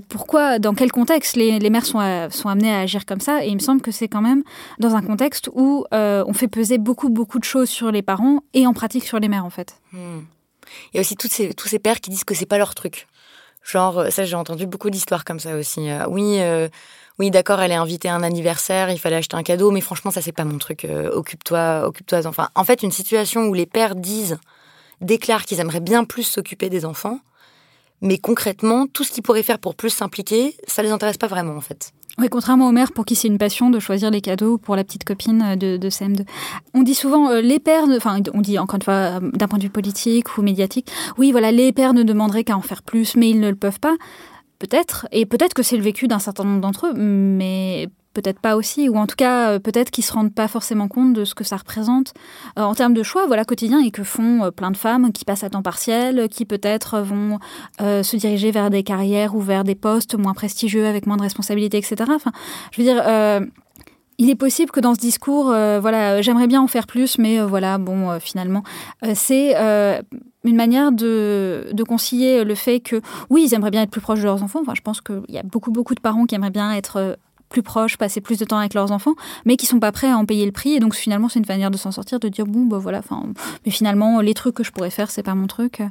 [0.09, 2.01] pourquoi dans quel contexte les, les mères sont
[2.31, 4.43] sont amenées à agir comme ça et il me semble que c'est quand même
[4.79, 8.67] dans un contexte où on fait peser beaucoup beaucoup de choses sur les parents et
[8.67, 9.77] en pratique sur les mères en fait.
[9.93, 10.21] Hmm.
[10.93, 13.07] Il y a aussi ces, tous ces pères qui disent que c'est pas leur truc.
[13.63, 15.91] Genre, euh, ça j'ai entendu beaucoup d'histoires comme ça aussi.
[15.91, 16.69] Euh, oui, euh,
[17.19, 20.11] oui, d'accord, elle est invitée à un anniversaire, il fallait acheter un cadeau, mais franchement,
[20.11, 20.87] ça c'est pas mon truc.
[21.13, 22.27] occupe-toi, occupe-toi.
[22.27, 24.39] Enfin, en fait, une situation où les pères disent,
[25.01, 27.21] déclarent qu'ils aimeraient bien plus s'occuper des enfants,
[28.03, 31.57] mais concrètement, tout ce qu'ils pourraient faire pour plus s'impliquer, ça les intéresse pas vraiment
[31.57, 31.93] en fait.
[32.19, 34.85] Oui, contrairement aux mères pour qui c'est une passion de choisir les cadeaux pour la
[34.85, 36.27] petite copine euh, de, de CM2.
[36.73, 39.59] On dit souvent euh, les pères, enfin on dit encore une fois euh, d'un point
[39.59, 43.17] de vue politique ou médiatique, oui voilà les pères ne demanderaient qu'à en faire plus,
[43.17, 43.97] mais ils ne le peuvent pas.
[44.59, 48.57] Peut-être, et peut-être que c'est le vécu d'un certain nombre d'entre eux, mais peut-être pas
[48.57, 51.35] aussi, ou en tout cas euh, peut-être qu'ils se rendent pas forcément compte de ce
[51.35, 52.15] que ça représente
[52.59, 55.27] euh, en termes de choix, voilà quotidien et que font euh, plein de femmes qui
[55.27, 57.39] passent à temps partiel, qui peut-être vont
[57.79, 61.77] se diriger vers des carrières ou vers des postes moins prestigieux avec moins de responsabilités,
[61.77, 62.11] etc.
[62.15, 62.33] Enfin,
[62.73, 63.03] je veux dire.
[64.19, 67.79] il est possible que dans ce discours, voilà, j'aimerais bien en faire plus, mais voilà,
[67.79, 68.63] bon, finalement,
[69.15, 73.01] c'est une manière de, de, concilier le fait que,
[73.31, 74.61] oui, ils aimeraient bien être plus proches de leurs enfants.
[74.63, 77.63] Enfin, je pense qu'il y a beaucoup, beaucoup de parents qui aimeraient bien être plus
[77.63, 80.25] proches, passer plus de temps avec leurs enfants, mais qui sont pas prêts à en
[80.25, 80.75] payer le prix.
[80.75, 83.25] Et donc finalement, c'est une manière de s'en sortir, de dire bon, bah voilà, enfin,
[83.65, 85.83] mais finalement, les trucs que je pourrais faire, c'est pas mon truc.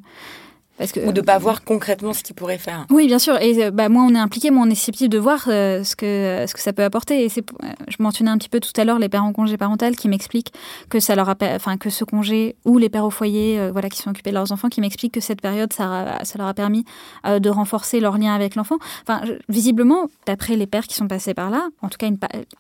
[0.78, 2.86] Ou de pas voir concrètement ce qu'il pourrait faire.
[2.90, 3.42] Oui, bien sûr.
[3.42, 5.96] Et euh, bah, moins on est impliqué, moins on est susceptible de voir euh, ce,
[5.96, 7.24] que, ce que ça peut apporter.
[7.24, 9.56] Et c'est, euh, je mentionnais un petit peu tout à l'heure les pères en congé
[9.56, 10.52] parental qui m'expliquent
[10.90, 14.02] que ça leur a, enfin que ce congé ou les pères au foyer, voilà, qui
[14.02, 16.84] sont occupés de leurs enfants, qui m'expliquent que cette période, ça, ça leur a permis
[17.26, 18.78] de renforcer leur lien avec l'enfant.
[19.08, 22.18] Enfin, visiblement, d'après les pères qui sont passés par là, en tout cas une,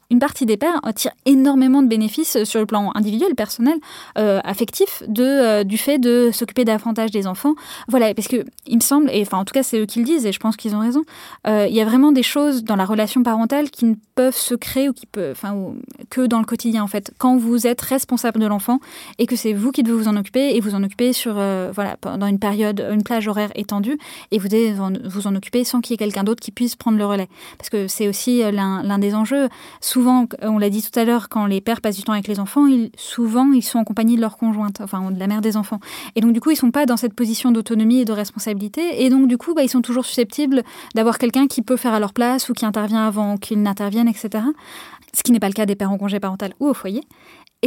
[0.10, 3.76] une partie des pères tire énormément de bénéfices sur le plan individuel, personnel,
[4.16, 7.56] affectif, de du fait de s'occuper davantage des enfants.
[7.88, 10.06] Voilà parce que il me semble, et enfin en tout cas c'est eux qui le
[10.06, 11.04] disent, et je pense qu'ils ont raison.
[11.48, 14.56] euh, il y a vraiment des choses dans la relation parentale qui ne peuvent se
[14.56, 15.56] créer ou qui peuvent, enfin,
[16.10, 17.14] que dans le quotidien en fait.
[17.18, 18.80] Quand vous êtes responsable de l'enfant
[19.20, 21.72] et que c'est vous qui devez vous en occuper et vous en occuper sur, euh,
[21.74, 23.98] voilà, pendant une période, une plage horaire étendue,
[24.32, 24.48] et vous
[25.06, 27.28] vous en occuper sans qu'il y ait quelqu'un d'autre qui puisse prendre le relais.
[27.58, 29.50] Parce que c'est aussi euh, l'un des enjeux.
[29.82, 32.40] Souvent, on l'a dit tout à l'heure, quand les pères passent du temps avec les
[32.40, 35.80] enfants, souvent ils sont en compagnie de leur conjointe, enfin de la mère des enfants.
[36.16, 39.06] Et donc du coup, ils sont pas dans cette position d'autonomie de responsabilité.
[39.06, 40.64] Et donc du coup, bah, ils sont toujours susceptibles
[40.96, 44.44] d'avoir quelqu'un qui peut faire à leur place ou qui intervient avant qu'ils n'interviennent, etc.
[45.14, 47.02] Ce qui n'est pas le cas des pères en congé parental ou au foyer.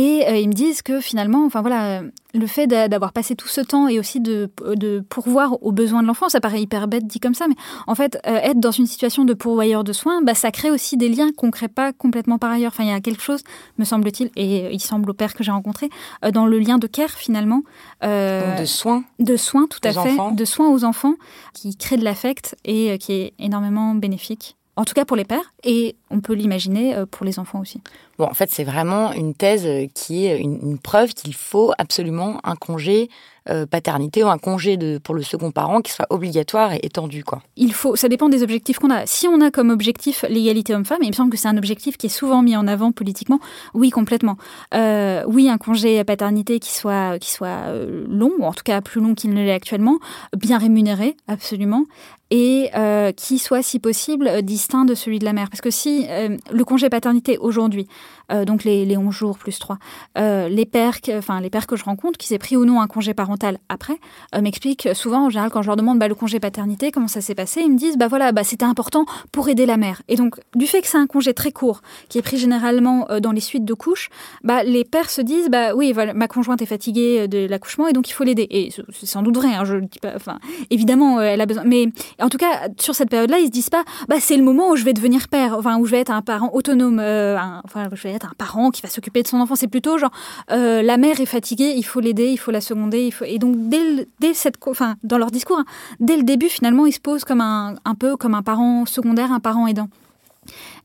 [0.01, 3.49] Et euh, ils me disent que finalement, enfin voilà, le fait d'a- d'avoir passé tout
[3.49, 7.05] ce temps et aussi de, de pourvoir aux besoins de l'enfant, ça paraît hyper bête
[7.05, 7.57] dit comme ça, mais
[7.89, 10.97] en fait, euh, être dans une situation de pourvoyeur de soins, bah, ça crée aussi
[10.97, 12.71] des liens qu'on ne crée pas complètement par ailleurs.
[12.73, 13.43] Enfin, il y a quelque chose,
[13.79, 15.89] me semble-t-il, et euh, il semble au père que j'ai rencontré,
[16.25, 17.63] euh, dans le lien de care finalement.
[18.03, 19.03] de soins.
[19.19, 20.31] de soins, tout à fait, enfants.
[20.31, 21.15] de soins aux enfants,
[21.55, 24.55] qui crée de l'affect et qui est énormément bénéfique.
[24.79, 27.81] En tout cas pour les pères, et on peut l'imaginer euh, pour les enfants aussi.
[28.17, 31.73] Bon, en fait, c'est vraiment une thèse euh, qui est une, une preuve qu'il faut
[31.79, 33.11] absolument un congé
[33.51, 37.25] euh, paternité ou un congé de, pour le second parent qui soit obligatoire et étendu,
[37.25, 37.43] quoi.
[37.57, 39.07] Il faut, ça dépend des objectifs qu'on a.
[39.07, 41.97] Si on a comme objectif l'égalité homme-femme, et il me semble que c'est un objectif
[41.97, 43.41] qui est souvent mis en avant politiquement,
[43.73, 44.37] oui, complètement.
[44.75, 47.73] Euh, oui, un congé paternité qui soit, qui soit
[48.07, 49.99] long, ou en tout cas plus long qu'il ne l'est actuellement,
[50.37, 51.87] bien rémunéré, absolument,
[52.31, 55.49] et euh, qui soit, si possible, distinct de celui de la mère.
[55.51, 57.87] Parce que si euh, le congé paternité aujourd'hui,
[58.31, 59.79] euh, donc les, les 11 jours plus 3,
[60.19, 62.81] euh, les pères, que- enfin les pères que je rencontre, qui s'est pris ou non
[62.83, 63.97] un congé parental après,
[64.41, 67.35] m'expliquent souvent, en général, quand je leur demande bah, le congé paternité, comment ça s'est
[67.35, 70.03] passé, ils me disent, bah voilà, bah, c'était important pour aider la mère.
[70.09, 73.33] Et donc, du fait que c'est un congé très court, qui est pris généralement dans
[73.33, 74.11] les suites de couches,
[74.45, 78.09] bah, les pères se disent, bah oui, ma conjointe est fatiguée de l'accouchement et donc
[78.11, 78.47] il faut l'aider.
[78.51, 80.39] Et c'est sans doute vrai, hein, je dis pas, enfin,
[80.71, 81.65] évidemment, elle a besoin.
[81.65, 81.87] Mais
[82.21, 84.77] en tout cas, sur cette période-là, ils se disent pas, bah c'est le moment où
[84.77, 87.63] je vais devenir père, enfin, où je vais être un parent autonome, euh, un-
[87.93, 89.55] je vais être un parent qui va s'occuper de son enfant.
[89.55, 90.11] C'est plutôt genre,
[90.51, 94.35] euh, la mère est fatiguée, il faut l'aider, il faut la seconder, et donc dès,
[94.35, 95.65] cette, enfin, dans leur discours, hein,
[96.01, 99.41] dès le début, finalement, ils se posent comme un peu comme un parent secondaire, un
[99.41, 99.89] parent aidant.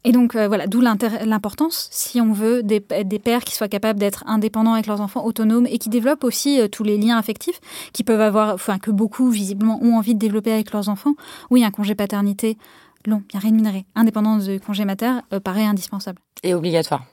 [0.06, 4.00] Et donc euh, voilà, d'où l'importance, si on veut, des, des pères qui soient capables
[4.00, 7.60] d'être indépendants avec leurs enfants, autonomes, et qui développent aussi euh, tous les liens affectifs
[7.94, 11.14] qu'ils peuvent avoir, enfin que beaucoup visiblement ont envie de développer avec leurs enfants.
[11.50, 12.58] Oui, un congé paternité
[13.08, 16.20] long, bien rémunéré, indépendant du congé mater, euh, paraît indispensable.
[16.44, 17.06] Et obligatoire.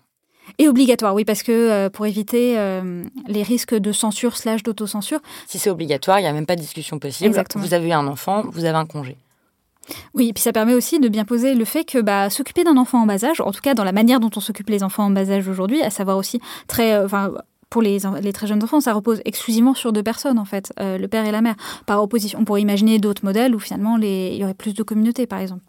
[0.58, 5.20] Et obligatoire, oui, parce que euh, pour éviter euh, les risques de censure slash d'autocensure,
[5.46, 7.28] Si c'est obligatoire, il n'y a même pas de discussion possible.
[7.28, 7.64] Exactement.
[7.64, 9.16] Vous avez eu un enfant, vous avez un congé.
[10.14, 12.76] Oui, et puis ça permet aussi de bien poser le fait que bah, s'occuper d'un
[12.76, 15.04] enfant en bas âge, en tout cas dans la manière dont on s'occupe les enfants
[15.04, 17.32] en bas âge aujourd'hui, à savoir aussi très, euh, enfin.
[17.70, 20.98] pour les, les très jeunes enfants, ça repose exclusivement sur deux personnes, en fait, euh,
[20.98, 21.54] le père et la mère.
[21.86, 25.26] Par opposition, on pourrait imaginer d'autres modèles où finalement il y aurait plus de communautés,
[25.26, 25.62] par exemple.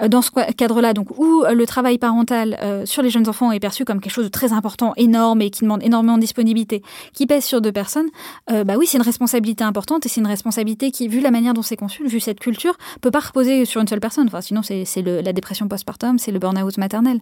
[0.00, 3.52] Euh, dans ce cadre-là, donc où euh, le travail parental euh, sur les jeunes enfants
[3.52, 6.82] est perçu comme quelque chose de très important, énorme et qui demande énormément de disponibilité,
[7.12, 8.08] qui pèse sur deux personnes,
[8.48, 11.62] bah oui, c'est une responsabilité importante et c'est une responsabilité qui, vu la manière dont
[11.62, 14.28] c'est conçu, vu cette culture, peut pas reposer sur une seule personne.
[14.40, 17.20] Sinon, c'est la dépression postpartum, c'est le burn-out maternel.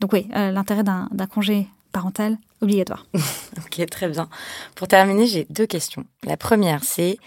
[0.00, 3.06] Donc oui, l'intérêt d'un congé parental obligatoire.
[3.58, 4.28] Ok, très bien.
[4.74, 6.04] Pour terminer, j'ai deux questions.
[6.24, 7.18] La première, c'est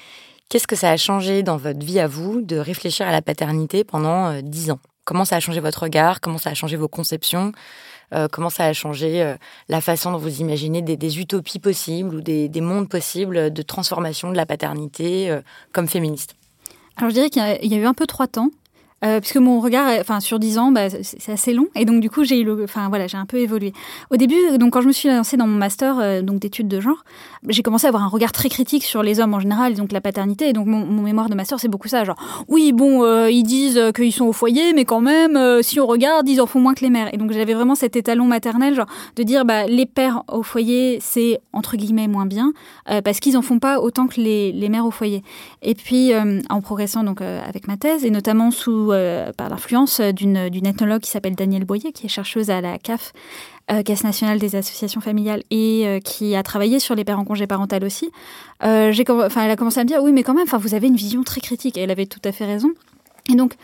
[0.49, 3.83] qu'est-ce que ça a changé dans votre vie à vous de réfléchir à la paternité
[3.83, 4.79] pendant euh, dix ans?
[5.03, 6.21] Comment ça a changé votre regard?
[6.21, 7.51] Comment ça a changé vos conceptions?
[8.13, 9.35] Euh, Comment ça a changé euh,
[9.69, 14.31] la façon dont vous imaginez des, utopies possibles ou des, des mondes possibles de transformation
[14.31, 15.39] de la paternité
[15.73, 16.35] comme féministe?
[16.97, 18.49] Alors je dirais qu'il y a eu un peu trois temps.
[19.03, 22.09] Euh, puisque mon regard, enfin sur 10 ans, bah, c'est assez long, et donc du
[22.09, 23.73] coup j'ai eu, enfin voilà, j'ai un peu évolué.
[24.09, 26.79] Au début, donc quand je me suis lancée dans mon master euh, donc d'études de
[26.79, 27.03] genre,
[27.49, 29.99] j'ai commencé à avoir un regard très critique sur les hommes en général, donc la
[29.99, 32.15] paternité, et donc mon, mémoire de master c'est beaucoup ça, genre
[32.47, 36.27] oui bon, euh, ils disent qu'ils sont au foyer, mais quand même, si on regarde,
[36.29, 38.87] ils en font moins que les mères, et donc j'avais vraiment cet étalon maternel, genre
[39.17, 42.53] de dire bah les pères au foyer c'est entre guillemets moins bien,
[43.03, 45.21] parce qu'ils en font pas autant que les, les mères au foyer.
[45.61, 46.11] Et puis,
[46.49, 51.11] en progressant donc avec ma thèse, et notamment sous euh, par l'influence d'une ethnologue qui
[51.11, 53.13] s'appelle Danielle Boyer, qui est chercheuse à la CAF,
[53.71, 57.25] euh, Caisse nationale des associations familiales, et euh, qui a travaillé sur les pères en
[57.25, 58.11] congé parental aussi.
[58.63, 60.87] Euh, j'ai, elle a commencé à me dire, oui, mais quand même, enfin, vous avez
[60.87, 62.69] une vision très critique, et elle avait tout à fait raison.
[63.31, 63.55] Et donc,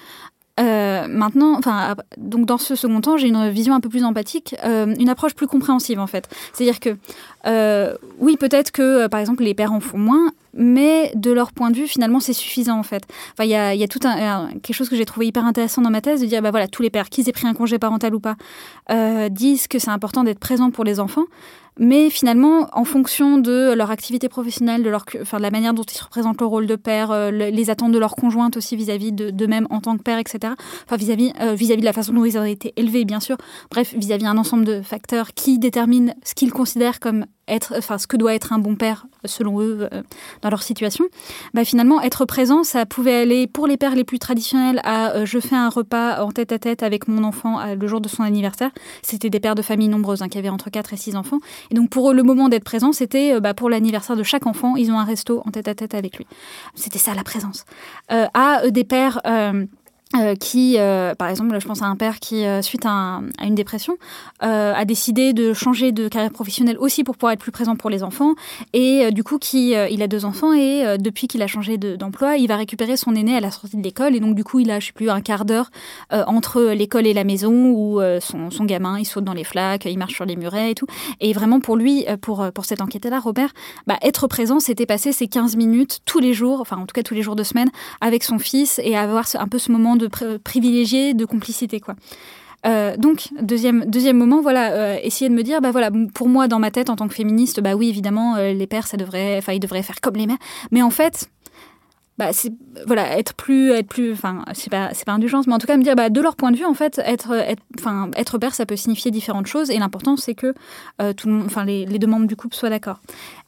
[0.62, 4.56] euh, maintenant, enfin, donc dans ce second temps, j'ai une vision un peu plus empathique,
[4.64, 6.30] euh, une approche plus compréhensive en fait.
[6.54, 6.98] C'est-à-dire que,
[7.48, 11.72] euh, oui, peut-être que, par exemple, les pères en font moins, mais de leur point
[11.72, 13.04] de vue, finalement, c'est suffisant en fait.
[13.34, 16.22] Enfin, il y a, tout quelque chose que j'ai trouvé hyper intéressant dans ma thèse
[16.22, 18.36] de dire, bah voilà, tous les pères, qu'ils aient pris un congé parental ou pas,
[19.30, 21.26] disent que c'est important d'être présent pour les enfants.
[21.80, 25.84] Mais finalement, en fonction de leur activité professionnelle, de, leur, enfin, de la manière dont
[25.84, 29.12] ils se représentent le rôle de père, euh, les attentes de leur conjointe aussi vis-à-vis
[29.12, 30.54] d'eux-mêmes en tant que père, etc.
[30.86, 33.38] Enfin, vis-à-vis euh, vis-à-vis de la façon dont ils ont été élevés, bien sûr.
[33.70, 38.08] Bref, vis-à-vis un ensemble de facteurs qui déterminent ce qu'ils considèrent comme être, enfin, ce
[38.08, 40.02] que doit être un bon père selon eux euh,
[40.42, 41.06] dans leur situation.
[41.54, 45.40] Bah, finalement, être présent, ça pouvait aller pour les pères les plus traditionnels à je
[45.40, 48.72] fais un repas en tête à tête avec mon enfant le jour de son anniversaire.
[49.02, 51.40] C'était des pères de famille nombreuses hein, qui avaient entre 4 et 6 enfants.
[51.70, 54.48] Et donc pour eux, le moment d'être présent, c'était euh, bah, pour l'anniversaire de chaque
[54.48, 56.26] enfant, ils ont un resto en tête à tête avec lui.
[56.76, 57.66] C'était ça la présence.
[58.12, 59.22] Euh, à euh, des pères
[60.18, 63.56] euh, qui, euh, par exemple, je pense à un père qui, euh, suite à, une
[63.56, 63.98] dépression,
[64.40, 68.04] a décidé de changer de carrière professionnelle aussi pour pouvoir être plus présent pour les
[68.04, 68.34] enfants.
[68.74, 72.48] Et du coup, qui, il a deux enfants et depuis qu'il a changé d'emploi, il
[72.48, 74.16] va récupérer son aîné à la sortie de l'école.
[74.16, 75.70] Et donc, du coup, il a, je sais plus, un quart d'heure
[76.12, 79.98] entre l'école et la maison où son, son, gamin, il saute dans les flaques, il
[79.98, 80.88] marche sur les murets et tout.
[81.20, 83.52] Et vraiment, pour lui, pour, pour cette enquête-là, Robert,
[83.86, 87.04] bah, être présent, c'était passer ces 15 minutes tous les jours, enfin, en tout cas
[87.04, 87.70] tous les jours de semaine,
[88.02, 91.96] avec son fils et avoir un peu ce moment de privilégié de complicité, quoi.
[92.66, 96.48] Euh, donc deuxième deuxième moment, voilà, euh, essayer de me dire, bah voilà, pour moi
[96.48, 99.38] dans ma tête en tant que féministe, bah oui évidemment euh, les pères ça devrait,
[99.38, 100.38] enfin ils devraient faire comme les mères,
[100.70, 101.32] mais en fait,
[102.20, 102.54] bah c'est
[102.86, 105.76] voilà être plus être plus, enfin c'est pas c'est pas indulgence, mais en tout cas
[105.76, 107.34] me dire, bah de leur point de vue en fait être
[107.80, 110.54] enfin être père ça peut signifier différentes choses et l'important c'est que
[111.14, 113.00] tout enfin les, les deux membres du couple soient d'accord.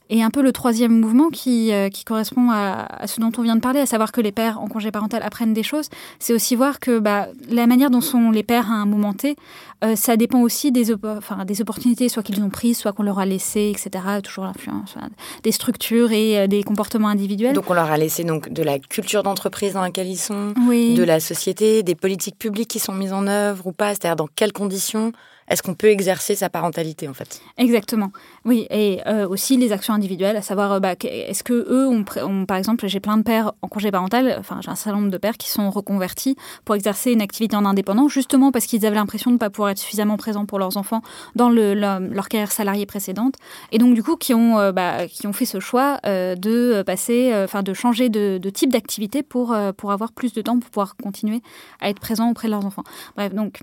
[0.10, 3.56] Et un peu le troisième mouvement qui, euh, qui correspond à, ce dont on vient
[3.56, 5.90] de parler, à savoir que les pères en congé parental apprennent des choses,
[6.20, 9.36] c'est aussi voir que bah, la manière dont sont les pères à un moment T,
[9.84, 13.20] euh, ça dépend aussi des, enfin, des opportunités, soit qu'ils ont prises, soit qu'on leur
[13.20, 14.06] a laissé, etc.
[14.24, 14.96] Toujours l'influence
[15.44, 17.54] des structures et euh, des comportements individuels.
[17.54, 21.04] Donc on leur a laissé donc de la culture d'entreprise dans laquelle ils sont, de
[21.04, 24.54] la société, des politiques publiques qui sont mises en œuvre ou pas, c'est-à-dire dans quelles
[24.54, 25.12] conditions
[25.54, 27.42] est-ce qu'on peut exercer sa parentalité en fait?
[27.58, 28.12] Exactement.
[28.44, 32.04] Oui, et euh, aussi les actions individuelles, à savoir, euh, bah, est-ce que eux, ont,
[32.46, 35.18] par exemple, j'ai plein de pères en congé parental, enfin j'ai un certain nombre de
[35.18, 36.36] pères qui sont reconvertis
[36.66, 39.70] pour exercer une activité en indépendant, justement parce qu'ils avaient l'impression de ne pas pouvoir
[39.70, 41.02] être suffisamment présents pour leurs enfants
[41.36, 43.36] dans le, leur carrière salariée précédente,
[43.72, 47.32] et donc du coup qui ont, euh, bah, qui ont fait ce choix de passer,
[47.44, 50.96] enfin de changer de, de type d'activité pour, pour avoir plus de temps pour pouvoir
[50.96, 51.42] continuer
[51.80, 52.84] à être présents auprès de leurs enfants.
[53.16, 53.62] Bref, donc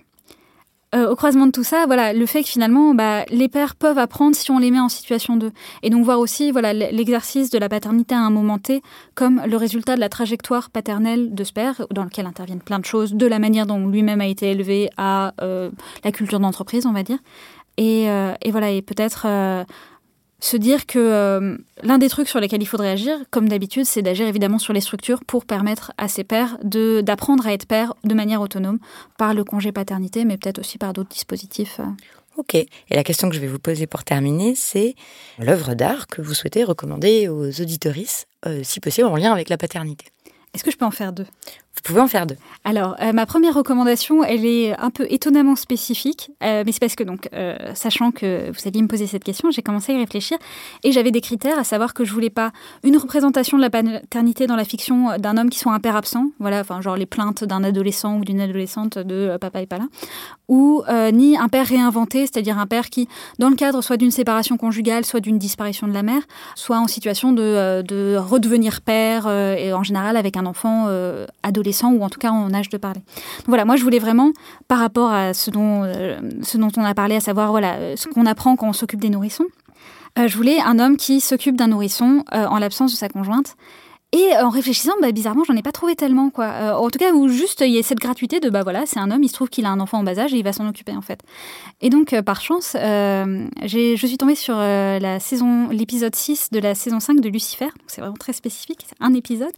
[0.93, 3.99] euh, au croisement de tout ça, voilà, le fait que finalement, bah, les pères peuvent
[3.99, 5.53] apprendre si on les met en situation d'eux.
[5.85, 8.83] Et donc voir aussi, voilà, l'exercice de la paternité à un moment T
[9.15, 12.85] comme le résultat de la trajectoire paternelle de ce père, dans lequel interviennent plein de
[12.85, 15.71] choses, de la manière dont lui-même a été élevé à euh,
[16.03, 17.19] la culture d'entreprise, on va dire.
[17.77, 19.27] Et, euh, et voilà, et peut-être
[20.41, 24.03] se dire que euh, l'un des trucs sur lesquels il faudrait agir, comme d'habitude, c'est
[24.03, 28.15] d'agir évidemment sur les structures pour permettre à ces pères d'apprendre à être pères de
[28.15, 28.79] manière autonome
[29.19, 31.81] par le congé paternité, mais peut-être aussi par d'autres dispositifs.
[31.81, 31.85] Euh.
[32.37, 32.55] Ok.
[32.55, 34.95] Et la question que je vais vous poser pour terminer, c'est
[35.39, 39.59] l'œuvre d'art que vous souhaitez recommander aux auditorices, euh, si possible en lien avec la
[39.59, 40.07] paternité.
[40.55, 41.27] Est-ce que je peux en faire deux?
[41.77, 42.37] Vous pouvez en faire deux.
[42.65, 46.97] Alors, euh, ma première recommandation, elle est un peu étonnamment spécifique, euh, mais c'est parce
[46.97, 49.99] que, donc, euh, sachant que vous alliez me poser cette question, j'ai commencé à y
[49.99, 50.37] réfléchir
[50.83, 52.51] et j'avais des critères, à savoir que je voulais pas
[52.83, 56.27] une représentation de la paternité dans la fiction d'un homme qui soit un père absent,
[56.39, 59.87] voilà, enfin, genre les plaintes d'un adolescent ou d'une adolescente de papa et pas là,
[60.49, 63.09] ou ni un père réinventé, c'est-à-dire un père qui,
[63.39, 66.23] dans le cadre soit d'une séparation conjugale, soit d'une disparition de la mère,
[66.57, 70.89] soit en situation de, de redevenir père, et en général avec un enfant
[71.43, 71.60] adolescent
[71.93, 73.01] ou en tout cas en âge de parler.
[73.47, 74.33] voilà, moi je voulais vraiment,
[74.69, 78.09] par rapport à ce dont, euh, ce dont on a parlé, à savoir voilà, ce
[78.09, 79.47] qu'on apprend quand on s'occupe des nourrissons,
[80.19, 83.57] euh, je voulais un homme qui s'occupe d'un nourrisson euh, en l'absence de sa conjointe
[84.13, 86.47] et en réfléchissant, bah, bizarrement, j'en ai pas trouvé tellement, quoi.
[86.47, 88.99] Euh, en tout cas, où juste il y a cette gratuité de, bah voilà, c'est
[88.99, 90.53] un homme, il se trouve qu'il a un enfant en bas âge et il va
[90.53, 91.21] s'en occuper, en fait.
[91.81, 95.19] Et donc, euh, par chance, euh, je suis tombée sur la
[95.71, 97.69] l'épisode 6 de la saison 5 de Lucifer.
[97.87, 98.85] C'est vraiment très spécifique.
[98.89, 99.53] C'est un épisode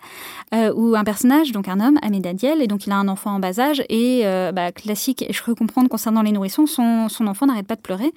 [0.74, 3.38] où un personnage, donc un homme, Ahmed Adiel, et donc il a un enfant en
[3.38, 7.46] bas âge et, bah, classique, et je peux comprendre concernant les nourrissons, son, son enfant
[7.46, 8.12] n'arrête pas de pleurer.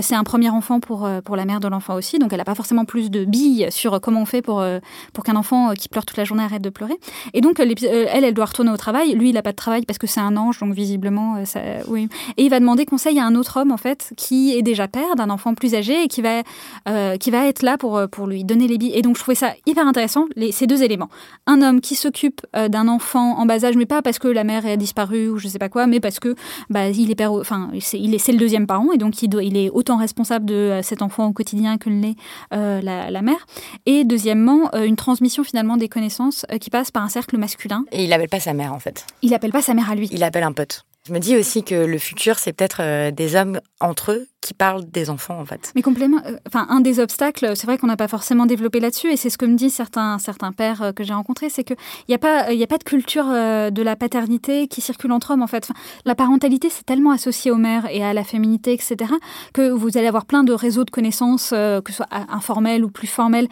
[0.00, 2.54] c'est un premier enfant pour, pour la mère de l'enfant aussi, donc elle a pas
[2.54, 4.64] forcément plus de billes sur comment on fait pour,
[5.12, 6.98] pour qu'un enfant qui pleure toute la journée arrête de pleurer.
[7.32, 9.14] Et donc, euh, elle, elle doit retourner au travail.
[9.14, 11.60] Lui, il n'a pas de travail parce que c'est un ange, donc visiblement, euh, ça,
[11.88, 12.08] oui.
[12.36, 15.16] Et il va demander conseil à un autre homme, en fait, qui est déjà père
[15.16, 16.42] d'un enfant plus âgé et qui va,
[16.88, 18.92] euh, qui va être là pour, pour lui donner les billes.
[18.94, 21.08] Et donc, je trouvais ça hyper intéressant, les, ces deux éléments.
[21.46, 24.66] Un homme qui s'occupe d'un enfant en bas âge, mais pas parce que la mère
[24.66, 26.34] a disparu ou je sais pas quoi, mais parce que
[26.70, 29.96] bah, il est père, enfin, c'est, est, le deuxième parent et donc il, est autant
[29.96, 32.16] responsable de cet enfant au quotidien que l'est
[32.50, 33.46] la, la, mère.
[33.86, 37.84] Et deuxièmement, une transmission finalement des connaissances euh, qui passent par un cercle masculin.
[37.92, 39.06] Et il n'appelle pas sa mère en fait.
[39.22, 40.08] Il appelle pas sa mère à lui.
[40.12, 40.84] Il appelle un pote.
[41.06, 44.52] Je me dis aussi que le futur, c'est peut-être euh, des hommes entre eux qui
[44.52, 45.72] parle des enfants en fait.
[45.74, 49.10] Mais complément, euh, enfin un des obstacles, c'est vrai qu'on n'a pas forcément développé là-dessus,
[49.10, 51.72] et c'est ce que me disent certains certains pères euh, que j'ai rencontrés, c'est que
[51.72, 55.12] il n'y a pas il a pas de culture euh, de la paternité qui circule
[55.12, 55.70] entre hommes en fait.
[56.04, 59.10] la parentalité c'est tellement associé aux mères et à la féminité etc
[59.54, 63.06] que vous allez avoir plein de réseaux de connaissances que ce soit informels ou plus
[63.06, 63.48] formels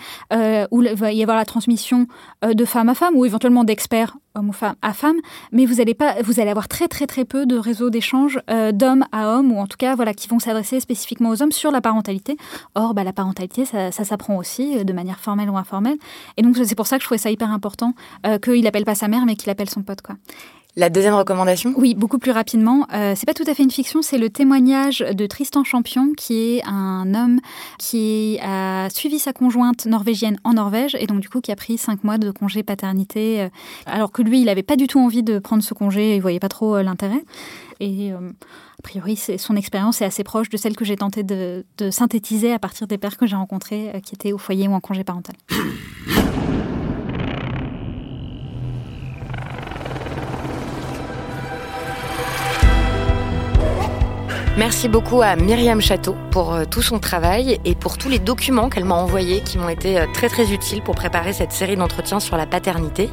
[0.71, 2.07] où il va y avoir la transmission
[2.43, 5.17] de femme à femme ou éventuellement d'experts homme ou femme à femme,
[5.51, 8.73] mais vous allez pas, vous allez avoir très très très peu de réseaux d'échange euh,
[8.73, 11.71] d'hommes à hommes ou en tout cas voilà qui vont s'adresser spécifiquement aux hommes sur
[11.71, 12.37] la parentalité.
[12.75, 15.97] Or, bah, la parentalité, ça, ça s'apprend aussi euh, de manière formelle ou informelle.
[16.37, 17.95] Et donc c'est pour ça que je trouvais ça hyper important
[18.27, 20.17] euh, qu'il appelle pas sa mère, mais qu'il appelle son pote quoi.
[20.75, 21.75] La deuxième recommandation?
[21.77, 22.87] Oui, beaucoup plus rapidement.
[22.95, 26.57] Euh, c'est pas tout à fait une fiction, c'est le témoignage de Tristan Champion, qui
[26.57, 27.41] est un homme
[27.79, 31.77] qui a suivi sa conjointe norvégienne en Norvège et donc du coup qui a pris
[31.77, 33.49] cinq mois de congé paternité, euh,
[33.85, 36.41] alors que lui, il avait pas du tout envie de prendre ce congé, il voyait
[36.41, 37.23] pas trop euh, l'intérêt.
[37.83, 38.31] Et euh,
[38.79, 42.61] a priori, son expérience est assez proche de celle que j'ai tenté de, synthétiser à
[42.61, 45.35] partir des pères que j'ai rencontrés euh, qui étaient au foyer ou en congé parental.
[54.57, 58.69] Merci beaucoup à Myriam Château pour euh, tout son travail et pour tous les documents
[58.69, 62.37] qu'elle m'a envoyés qui m'ont été très très utiles pour préparer cette série d'entretiens sur
[62.37, 63.11] la paternité.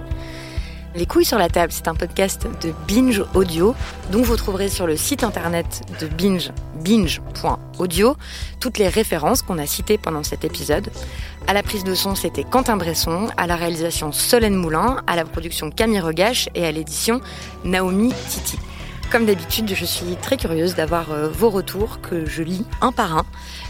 [0.99, 3.73] Les couilles sur la table, c'est un podcast de Binge Audio,
[4.11, 6.51] dont vous trouverez sur le site internet de Binge,
[6.83, 8.17] binge.audio,
[8.59, 10.89] toutes les références qu'on a citées pendant cet épisode.
[11.47, 15.23] À la prise de son, c'était Quentin Bresson, à la réalisation Solène Moulin, à la
[15.23, 17.21] production Camille Regache et à l'édition
[17.63, 18.59] Naomi Titi.
[19.09, 23.17] Comme d'habitude, je suis très curieuse d'avoir euh, vos retours que je lis un par
[23.17, 23.25] un,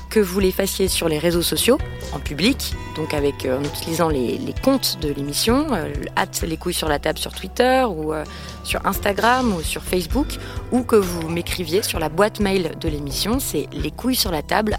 [0.10, 1.78] que vous les fassiez sur les réseaux sociaux,
[2.14, 5.88] en public, donc euh, en utilisant les, comptes de l'émission, euh,
[6.44, 8.24] les couilles sur la table sur Twitter ou euh,
[8.64, 10.28] sur Instagram ou sur Facebook,
[10.72, 14.42] ou que vous m'écriviez sur la boîte mail de l'émission, c'est les couilles sur la
[14.42, 14.78] table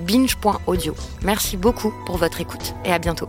[0.00, 0.94] binge.audio.
[1.22, 3.28] Merci beaucoup pour votre écoute et à bientôt.